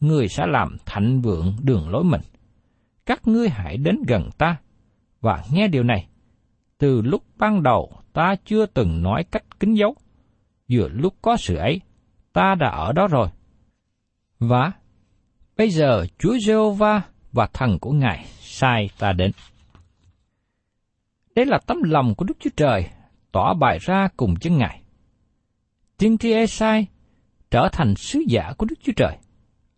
người 0.00 0.28
sẽ 0.28 0.46
làm 0.46 0.76
thạnh 0.86 1.20
vượng 1.20 1.56
đường 1.62 1.88
lối 1.88 2.04
mình. 2.04 2.20
Các 3.06 3.28
ngươi 3.28 3.48
hãy 3.48 3.76
đến 3.76 4.02
gần 4.08 4.30
ta, 4.38 4.56
và 5.20 5.44
nghe 5.52 5.68
điều 5.68 5.82
này. 5.82 6.06
Từ 6.82 7.02
lúc 7.02 7.22
ban 7.38 7.62
đầu 7.62 7.92
ta 8.12 8.34
chưa 8.44 8.66
từng 8.66 9.02
nói 9.02 9.24
cách 9.30 9.60
kính 9.60 9.76
dấu, 9.76 9.94
vừa 10.72 10.88
lúc 10.88 11.14
có 11.22 11.36
sự 11.36 11.56
ấy, 11.56 11.80
ta 12.32 12.54
đã 12.54 12.68
ở 12.68 12.92
đó 12.92 13.06
rồi. 13.06 13.28
Và 14.38 14.72
bây 15.56 15.70
giờ 15.70 16.06
Chúa 16.18 16.38
giê 16.46 16.54
va 16.78 17.02
và 17.32 17.48
thần 17.52 17.78
của 17.78 17.90
Ngài 17.90 18.24
sai 18.40 18.90
ta 18.98 19.12
đến. 19.12 19.30
Đây 21.34 21.46
là 21.46 21.58
tấm 21.66 21.82
lòng 21.82 22.14
của 22.14 22.24
Đức 22.24 22.34
Chúa 22.40 22.50
Trời 22.56 22.90
tỏ 23.32 23.54
bài 23.54 23.78
ra 23.80 24.08
cùng 24.16 24.36
chân 24.36 24.58
Ngài. 24.58 24.82
Tiên 25.98 26.18
tri 26.18 26.32
Esai 26.32 26.86
trở 27.50 27.68
thành 27.72 27.94
sứ 27.96 28.22
giả 28.28 28.52
của 28.58 28.66
Đức 28.66 28.76
Chúa 28.82 28.92
Trời. 28.96 29.16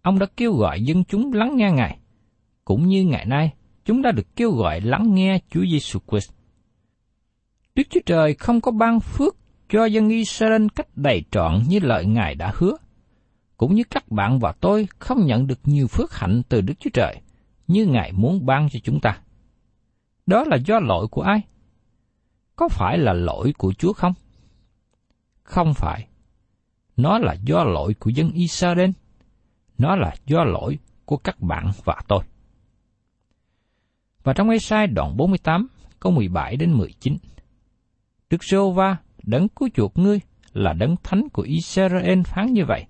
Ông 0.03 0.19
đã 0.19 0.27
kêu 0.37 0.53
gọi 0.53 0.83
dân 0.83 1.05
chúng 1.05 1.33
lắng 1.33 1.57
nghe 1.57 1.71
Ngài, 1.71 1.99
cũng 2.65 2.89
như 2.89 3.05
ngày 3.05 3.27
nay 3.27 3.53
chúng 3.85 4.03
đã 4.03 4.13
được 4.13 4.37
kêu 4.37 4.51
gọi 4.51 4.81
lắng 4.81 5.15
nghe 5.15 5.39
Chúa 5.51 5.65
Giêsu 5.71 5.99
Christ. 6.11 6.34
Đức 7.75 7.83
Chúa 7.91 8.01
Trời 8.07 8.35
không 8.35 8.61
có 8.61 8.73
ban 8.73 9.01
phước 9.01 9.37
cho 9.69 9.85
dân 9.85 10.09
Israel 10.09 10.67
cách 10.75 10.89
đầy 10.97 11.25
trọn 11.31 11.63
như 11.69 11.79
lời 11.83 12.07
Ngài 12.07 12.35
đã 12.35 12.53
hứa. 12.55 12.77
Cũng 13.57 13.75
như 13.75 13.83
các 13.91 14.09
bạn 14.11 14.39
và 14.39 14.53
tôi 14.61 14.89
không 14.99 15.27
nhận 15.27 15.47
được 15.47 15.59
nhiều 15.65 15.87
phước 15.87 16.15
hạnh 16.15 16.43
từ 16.49 16.61
Đức 16.61 16.75
Chúa 16.81 16.91
Trời 16.93 17.21
như 17.67 17.87
Ngài 17.87 18.13
muốn 18.13 18.47
ban 18.47 18.69
cho 18.69 18.79
chúng 18.83 19.01
ta. 19.01 19.21
Đó 20.27 20.45
là 20.45 20.57
do 20.57 20.81
lỗi 20.81 21.07
của 21.11 21.23
ai? 21.23 21.41
Có 22.57 22.69
phải 22.69 22.99
là 22.99 23.13
lỗi 23.13 23.53
của 23.59 23.73
Chúa 23.73 23.93
không? 23.93 24.15
Không 25.43 25.75
phải. 25.75 26.07
Nó 26.97 27.19
là 27.19 27.35
do 27.45 27.65
lỗi 27.65 27.95
của 27.95 28.11
dân 28.11 28.31
Israel. 28.31 28.91
Nó 29.79 29.97
là 29.97 30.15
do 30.27 30.45
lỗi 30.45 30.79
của 31.05 31.17
các 31.17 31.41
bạn 31.41 31.71
và 31.85 32.01
tôi. 32.09 32.25
Và 34.23 34.33
trong 34.33 34.51
Ê-sai 34.51 34.87
đoạn 34.87 35.17
48, 35.17 35.67
câu 36.01 36.13
17 36.13 36.57
đến 36.57 36.73
19. 36.73 37.17
Đức 38.35 38.45
giê 38.45 38.59
va 38.75 38.97
đấng 39.23 39.49
cứu 39.49 39.69
chuộc 39.75 39.99
ngươi 39.99 40.21
là 40.53 40.73
đấng 40.73 40.97
thánh 41.03 41.29
của 41.33 41.43
Israel 41.43 42.23
phán 42.25 42.53
như 42.53 42.65
vậy. 42.69 42.85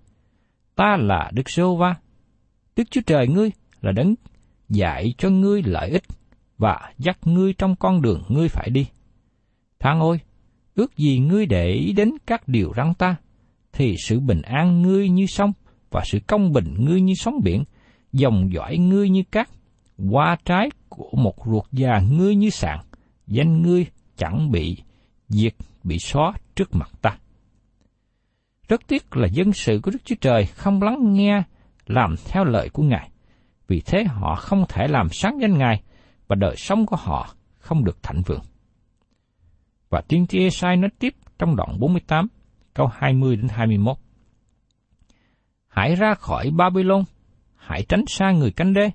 Ta 0.74 0.96
là 1.00 1.30
Đức 1.34 1.50
giê 1.56 1.62
va 1.78 1.94
Đức 2.76 2.84
Chúa 2.90 3.00
Trời 3.06 3.28
ngươi 3.28 3.50
là 3.80 3.92
đấng 3.92 4.14
dạy 4.68 5.14
cho 5.18 5.30
ngươi 5.30 5.62
lợi 5.62 5.90
ích 5.90 6.02
và 6.58 6.92
dắt 6.98 7.18
ngươi 7.24 7.52
trong 7.52 7.76
con 7.76 8.02
đường 8.02 8.22
ngươi 8.28 8.48
phải 8.48 8.70
đi. 8.70 8.86
Thang 9.78 10.00
ôi, 10.00 10.20
ước 10.74 10.96
gì 10.96 11.18
ngươi 11.18 11.46
để 11.46 11.66
ý 11.68 11.92
đến 11.92 12.10
các 12.26 12.48
điều 12.48 12.72
răng 12.72 12.94
ta, 12.94 13.16
thì 13.72 13.96
sự 13.98 14.20
bình 14.20 14.42
an 14.42 14.82
ngươi 14.82 15.08
như 15.08 15.26
sông 15.26 15.52
và 15.90 16.02
sự 16.04 16.18
công 16.26 16.52
bình 16.52 16.74
ngươi 16.78 17.00
như 17.00 17.14
sóng 17.14 17.34
biển, 17.44 17.64
dòng 18.12 18.52
dõi 18.52 18.76
ngươi 18.78 19.08
như 19.08 19.22
cát, 19.30 19.48
hoa 19.98 20.36
trái 20.44 20.70
của 20.88 21.10
một 21.12 21.34
ruột 21.46 21.64
già 21.72 22.00
ngươi 22.10 22.34
như 22.34 22.50
sạn, 22.50 22.78
danh 23.26 23.62
ngươi 23.62 23.86
chẳng 24.16 24.50
bị 24.50 24.76
diệt 25.28 25.54
bị 25.84 25.98
xóa 25.98 26.32
trước 26.56 26.74
mặt 26.74 26.90
ta. 27.02 27.18
Rất 28.68 28.80
tiếc 28.86 29.16
là 29.16 29.28
dân 29.32 29.52
sự 29.52 29.80
của 29.82 29.90
Đức 29.90 29.98
Chúa 30.04 30.14
Trời 30.20 30.46
không 30.46 30.82
lắng 30.82 31.12
nghe 31.12 31.42
làm 31.86 32.14
theo 32.24 32.44
lời 32.44 32.68
của 32.68 32.82
Ngài, 32.82 33.10
vì 33.68 33.80
thế 33.80 34.04
họ 34.04 34.34
không 34.34 34.64
thể 34.68 34.86
làm 34.88 35.08
sáng 35.08 35.38
danh 35.40 35.58
Ngài 35.58 35.82
và 36.28 36.36
đời 36.36 36.56
sống 36.56 36.86
của 36.86 36.96
họ 36.96 37.34
không 37.58 37.84
được 37.84 38.02
thịnh 38.02 38.22
vượng. 38.26 38.42
Và 39.90 40.00
tiên 40.08 40.26
tri 40.26 40.42
Esai 40.42 40.76
nói 40.76 40.90
tiếp 40.98 41.14
trong 41.38 41.56
đoạn 41.56 41.80
48, 41.80 42.28
câu 42.74 42.86
20 42.86 43.36
đến 43.36 43.48
21. 43.48 43.96
Hãy 45.68 45.94
ra 45.94 46.14
khỏi 46.14 46.50
Babylon, 46.50 47.04
hãy 47.56 47.84
tránh 47.88 48.04
xa 48.06 48.30
người 48.30 48.50
canh 48.50 48.74
đê, 48.74 48.90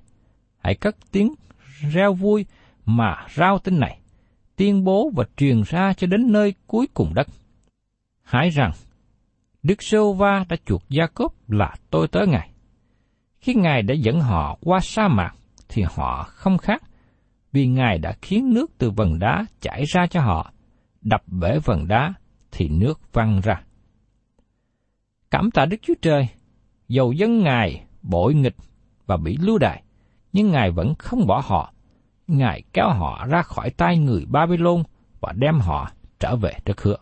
hãy 0.58 0.74
cất 0.74 0.96
tiếng 1.12 1.34
reo 1.80 2.14
vui 2.14 2.46
mà 2.84 3.26
rao 3.36 3.58
tin 3.58 3.80
này, 3.80 3.99
tuyên 4.60 4.84
bố 4.84 5.10
và 5.14 5.24
truyền 5.36 5.62
ra 5.66 5.92
cho 5.92 6.06
đến 6.06 6.32
nơi 6.32 6.54
cuối 6.66 6.88
cùng 6.94 7.14
đất. 7.14 7.26
Hãy 8.22 8.50
rằng, 8.50 8.72
Đức 9.62 9.82
Sô 9.82 10.12
Va 10.12 10.44
đã 10.48 10.56
chuộc 10.66 10.82
Gia 10.88 11.06
Cốp 11.06 11.50
là 11.50 11.74
tôi 11.90 12.08
tới 12.08 12.26
Ngài. 12.26 12.50
Khi 13.40 13.54
Ngài 13.54 13.82
đã 13.82 13.94
dẫn 13.94 14.20
họ 14.20 14.58
qua 14.60 14.80
sa 14.80 15.08
mạc, 15.08 15.34
thì 15.68 15.82
họ 15.94 16.22
không 16.22 16.58
khác, 16.58 16.82
vì 17.52 17.66
Ngài 17.66 17.98
đã 17.98 18.12
khiến 18.22 18.54
nước 18.54 18.70
từ 18.78 18.90
vần 18.90 19.18
đá 19.18 19.44
chảy 19.60 19.84
ra 19.94 20.06
cho 20.06 20.20
họ, 20.20 20.52
đập 21.02 21.22
bể 21.26 21.58
vần 21.64 21.88
đá 21.88 22.12
thì 22.52 22.68
nước 22.68 23.12
văng 23.12 23.40
ra. 23.40 23.62
Cảm 25.30 25.50
tạ 25.50 25.66
Đức 25.66 25.76
Chúa 25.82 25.94
Trời, 26.02 26.28
dầu 26.88 27.12
dân 27.12 27.42
Ngài 27.42 27.84
bội 28.02 28.34
nghịch 28.34 28.56
và 29.06 29.16
bị 29.16 29.36
lưu 29.40 29.58
đày, 29.58 29.82
nhưng 30.32 30.50
Ngài 30.50 30.70
vẫn 30.70 30.94
không 30.98 31.26
bỏ 31.26 31.42
họ. 31.44 31.72
Ngài 32.30 32.62
kéo 32.72 32.88
họ 32.88 33.26
ra 33.26 33.42
khỏi 33.42 33.70
tay 33.70 33.98
người 33.98 34.24
Babylon 34.28 34.82
và 35.20 35.32
đem 35.36 35.60
họ 35.60 35.90
trở 36.18 36.36
về 36.36 36.52
đất 36.64 36.82
hứa. 36.82 36.96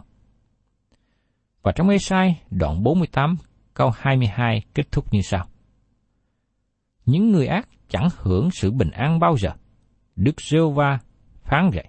Và 1.62 1.72
trong 1.72 1.88
Ê-sai, 1.88 2.40
đoạn 2.50 2.82
48 2.82 3.36
câu 3.74 3.90
22 3.96 4.62
kết 4.74 4.92
thúc 4.92 5.12
như 5.12 5.20
sau. 5.22 5.46
Những 7.06 7.32
người 7.32 7.46
ác 7.46 7.68
chẳng 7.88 8.08
hưởng 8.16 8.50
sự 8.50 8.70
bình 8.70 8.90
an 8.90 9.20
bao 9.20 9.36
giờ. 9.36 9.50
Đức 10.16 10.40
giê 10.40 10.58
va 10.74 10.98
phán 11.42 11.70
vậy. 11.70 11.88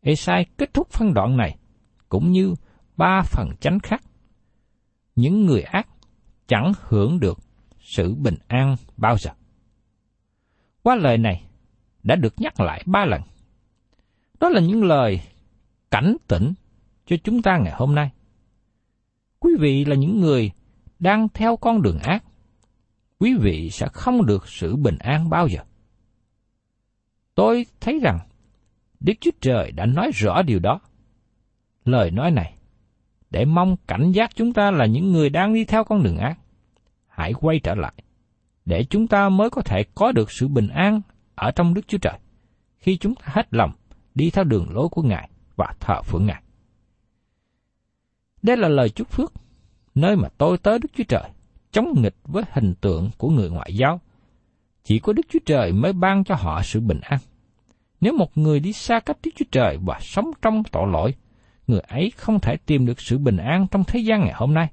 Esai 0.00 0.46
kết 0.58 0.74
thúc 0.74 0.90
phân 0.90 1.14
đoạn 1.14 1.36
này, 1.36 1.56
cũng 2.08 2.32
như 2.32 2.54
ba 2.96 3.22
phần 3.22 3.48
chánh 3.60 3.78
khác. 3.78 4.02
Những 5.16 5.46
người 5.46 5.62
ác 5.62 5.88
chẳng 6.46 6.72
hưởng 6.80 7.20
được 7.20 7.38
sự 7.80 8.14
bình 8.14 8.36
an 8.48 8.76
bao 8.96 9.18
giờ. 9.18 9.30
Qua 10.82 10.94
lời 10.94 11.18
này 11.18 11.44
đã 12.04 12.16
được 12.16 12.40
nhắc 12.40 12.60
lại 12.60 12.82
ba 12.86 13.04
lần. 13.04 13.22
Đó 14.40 14.48
là 14.48 14.60
những 14.60 14.84
lời 14.84 15.20
cảnh 15.90 16.16
tỉnh 16.28 16.52
cho 17.06 17.16
chúng 17.24 17.42
ta 17.42 17.58
ngày 17.58 17.72
hôm 17.76 17.94
nay. 17.94 18.10
Quý 19.40 19.50
vị 19.58 19.84
là 19.84 19.96
những 19.96 20.20
người 20.20 20.50
đang 20.98 21.28
theo 21.28 21.56
con 21.56 21.82
đường 21.82 21.98
ác. 21.98 22.24
Quý 23.18 23.34
vị 23.34 23.70
sẽ 23.70 23.88
không 23.92 24.26
được 24.26 24.48
sự 24.48 24.76
bình 24.76 24.98
an 24.98 25.30
bao 25.30 25.48
giờ. 25.48 25.60
Tôi 27.34 27.66
thấy 27.80 28.00
rằng 28.02 28.18
Đức 29.00 29.12
Chúa 29.20 29.30
Trời 29.40 29.72
đã 29.72 29.86
nói 29.86 30.10
rõ 30.14 30.42
điều 30.42 30.58
đó. 30.58 30.80
Lời 31.84 32.10
nói 32.10 32.30
này, 32.30 32.54
để 33.30 33.44
mong 33.44 33.76
cảnh 33.88 34.12
giác 34.12 34.30
chúng 34.36 34.52
ta 34.52 34.70
là 34.70 34.86
những 34.86 35.12
người 35.12 35.30
đang 35.30 35.54
đi 35.54 35.64
theo 35.64 35.84
con 35.84 36.02
đường 36.02 36.16
ác. 36.16 36.38
Hãy 37.08 37.32
quay 37.34 37.58
trở 37.58 37.74
lại, 37.74 37.92
để 38.64 38.84
chúng 38.84 39.06
ta 39.06 39.28
mới 39.28 39.50
có 39.50 39.62
thể 39.62 39.84
có 39.94 40.12
được 40.12 40.30
sự 40.30 40.48
bình 40.48 40.68
an 40.68 41.00
ở 41.34 41.50
trong 41.50 41.74
Đức 41.74 41.88
Chúa 41.88 41.98
Trời, 41.98 42.18
khi 42.78 42.96
chúng 42.96 43.14
ta 43.14 43.24
hết 43.26 43.46
lòng 43.50 43.72
đi 44.14 44.30
theo 44.30 44.44
đường 44.44 44.66
lối 44.70 44.88
của 44.88 45.02
Ngài 45.02 45.30
và 45.56 45.74
thờ 45.80 46.02
phượng 46.02 46.26
Ngài. 46.26 46.42
Đây 48.42 48.56
là 48.56 48.68
lời 48.68 48.90
chúc 48.90 49.08
phước, 49.08 49.32
nơi 49.94 50.16
mà 50.16 50.28
tôi 50.38 50.58
tới 50.58 50.78
Đức 50.78 50.88
Chúa 50.96 51.04
Trời, 51.04 51.30
chống 51.72 52.02
nghịch 52.02 52.16
với 52.24 52.44
hình 52.50 52.74
tượng 52.80 53.10
của 53.18 53.28
người 53.28 53.50
ngoại 53.50 53.76
giáo. 53.76 54.00
Chỉ 54.84 54.98
có 54.98 55.12
Đức 55.12 55.26
Chúa 55.28 55.38
Trời 55.46 55.72
mới 55.72 55.92
ban 55.92 56.24
cho 56.24 56.34
họ 56.34 56.62
sự 56.62 56.80
bình 56.80 57.00
an. 57.02 57.18
Nếu 58.00 58.12
một 58.12 58.38
người 58.38 58.60
đi 58.60 58.72
xa 58.72 59.00
cách 59.00 59.16
Đức 59.22 59.30
Chúa 59.36 59.44
Trời 59.52 59.78
và 59.82 59.98
sống 60.00 60.30
trong 60.42 60.62
tội 60.72 60.88
lỗi, 60.92 61.14
người 61.66 61.80
ấy 61.80 62.12
không 62.16 62.40
thể 62.40 62.56
tìm 62.56 62.86
được 62.86 63.00
sự 63.00 63.18
bình 63.18 63.36
an 63.36 63.66
trong 63.70 63.84
thế 63.84 64.00
gian 64.00 64.20
ngày 64.20 64.32
hôm 64.34 64.54
nay. 64.54 64.68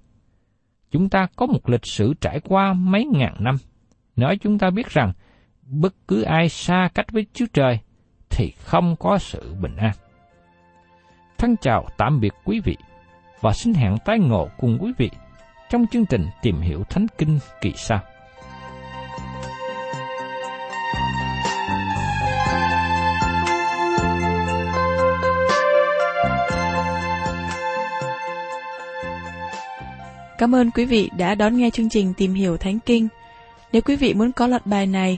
Chúng 0.92 1.10
ta 1.10 1.28
có 1.36 1.46
một 1.46 1.70
lịch 1.70 1.86
sử 1.86 2.14
trải 2.22 2.40
qua 2.40 2.74
mấy 2.74 3.06
ngàn 3.06 3.36
năm, 3.40 3.56
nói 4.16 4.38
chúng 4.38 4.60
ta 4.60 4.70
biết 4.70 4.90
rằng 4.90 5.14
bất 5.72 5.94
cứ 6.08 6.22
ai 6.22 6.50
xa 6.50 6.90
cách 6.94 7.12
với 7.12 7.26
Chúa 7.34 7.46
Trời 7.54 7.80
thì 8.30 8.54
không 8.64 8.96
có 9.00 9.18
sự 9.18 9.54
bình 9.62 9.76
an. 9.76 9.92
Thân 11.38 11.56
chào 11.62 11.88
tạm 11.98 12.20
biệt 12.20 12.34
quý 12.46 12.60
vị 12.60 12.78
và 13.42 13.54
xin 13.54 13.74
hẹn 13.74 13.98
tái 14.06 14.20
ngộ 14.20 14.50
cùng 14.60 14.78
quý 14.82 14.92
vị 14.98 15.10
trong 15.70 15.86
chương 15.92 16.06
trình 16.06 16.28
Tìm 16.42 16.62
hiểu 16.62 16.84
Thánh 16.90 17.06
Kinh 17.18 17.40
kỳ 17.62 17.74
sau. 17.76 18.00
Cảm 30.38 30.56
ơn 30.56 30.72
quý 30.72 30.86
vị 30.86 31.10
đã 31.18 31.36
đón 31.36 31.58
nghe 31.58 31.70
chương 31.70 31.90
trình 31.90 32.14
Tìm 32.18 32.34
hiểu 32.34 32.58
Thánh 32.58 32.80
Kinh. 32.80 33.08
Nếu 33.72 33.82
quý 33.82 33.96
vị 33.96 34.14
muốn 34.14 34.32
có 34.32 34.48
loạt 34.48 34.66
bài 34.66 34.88
này, 34.88 35.18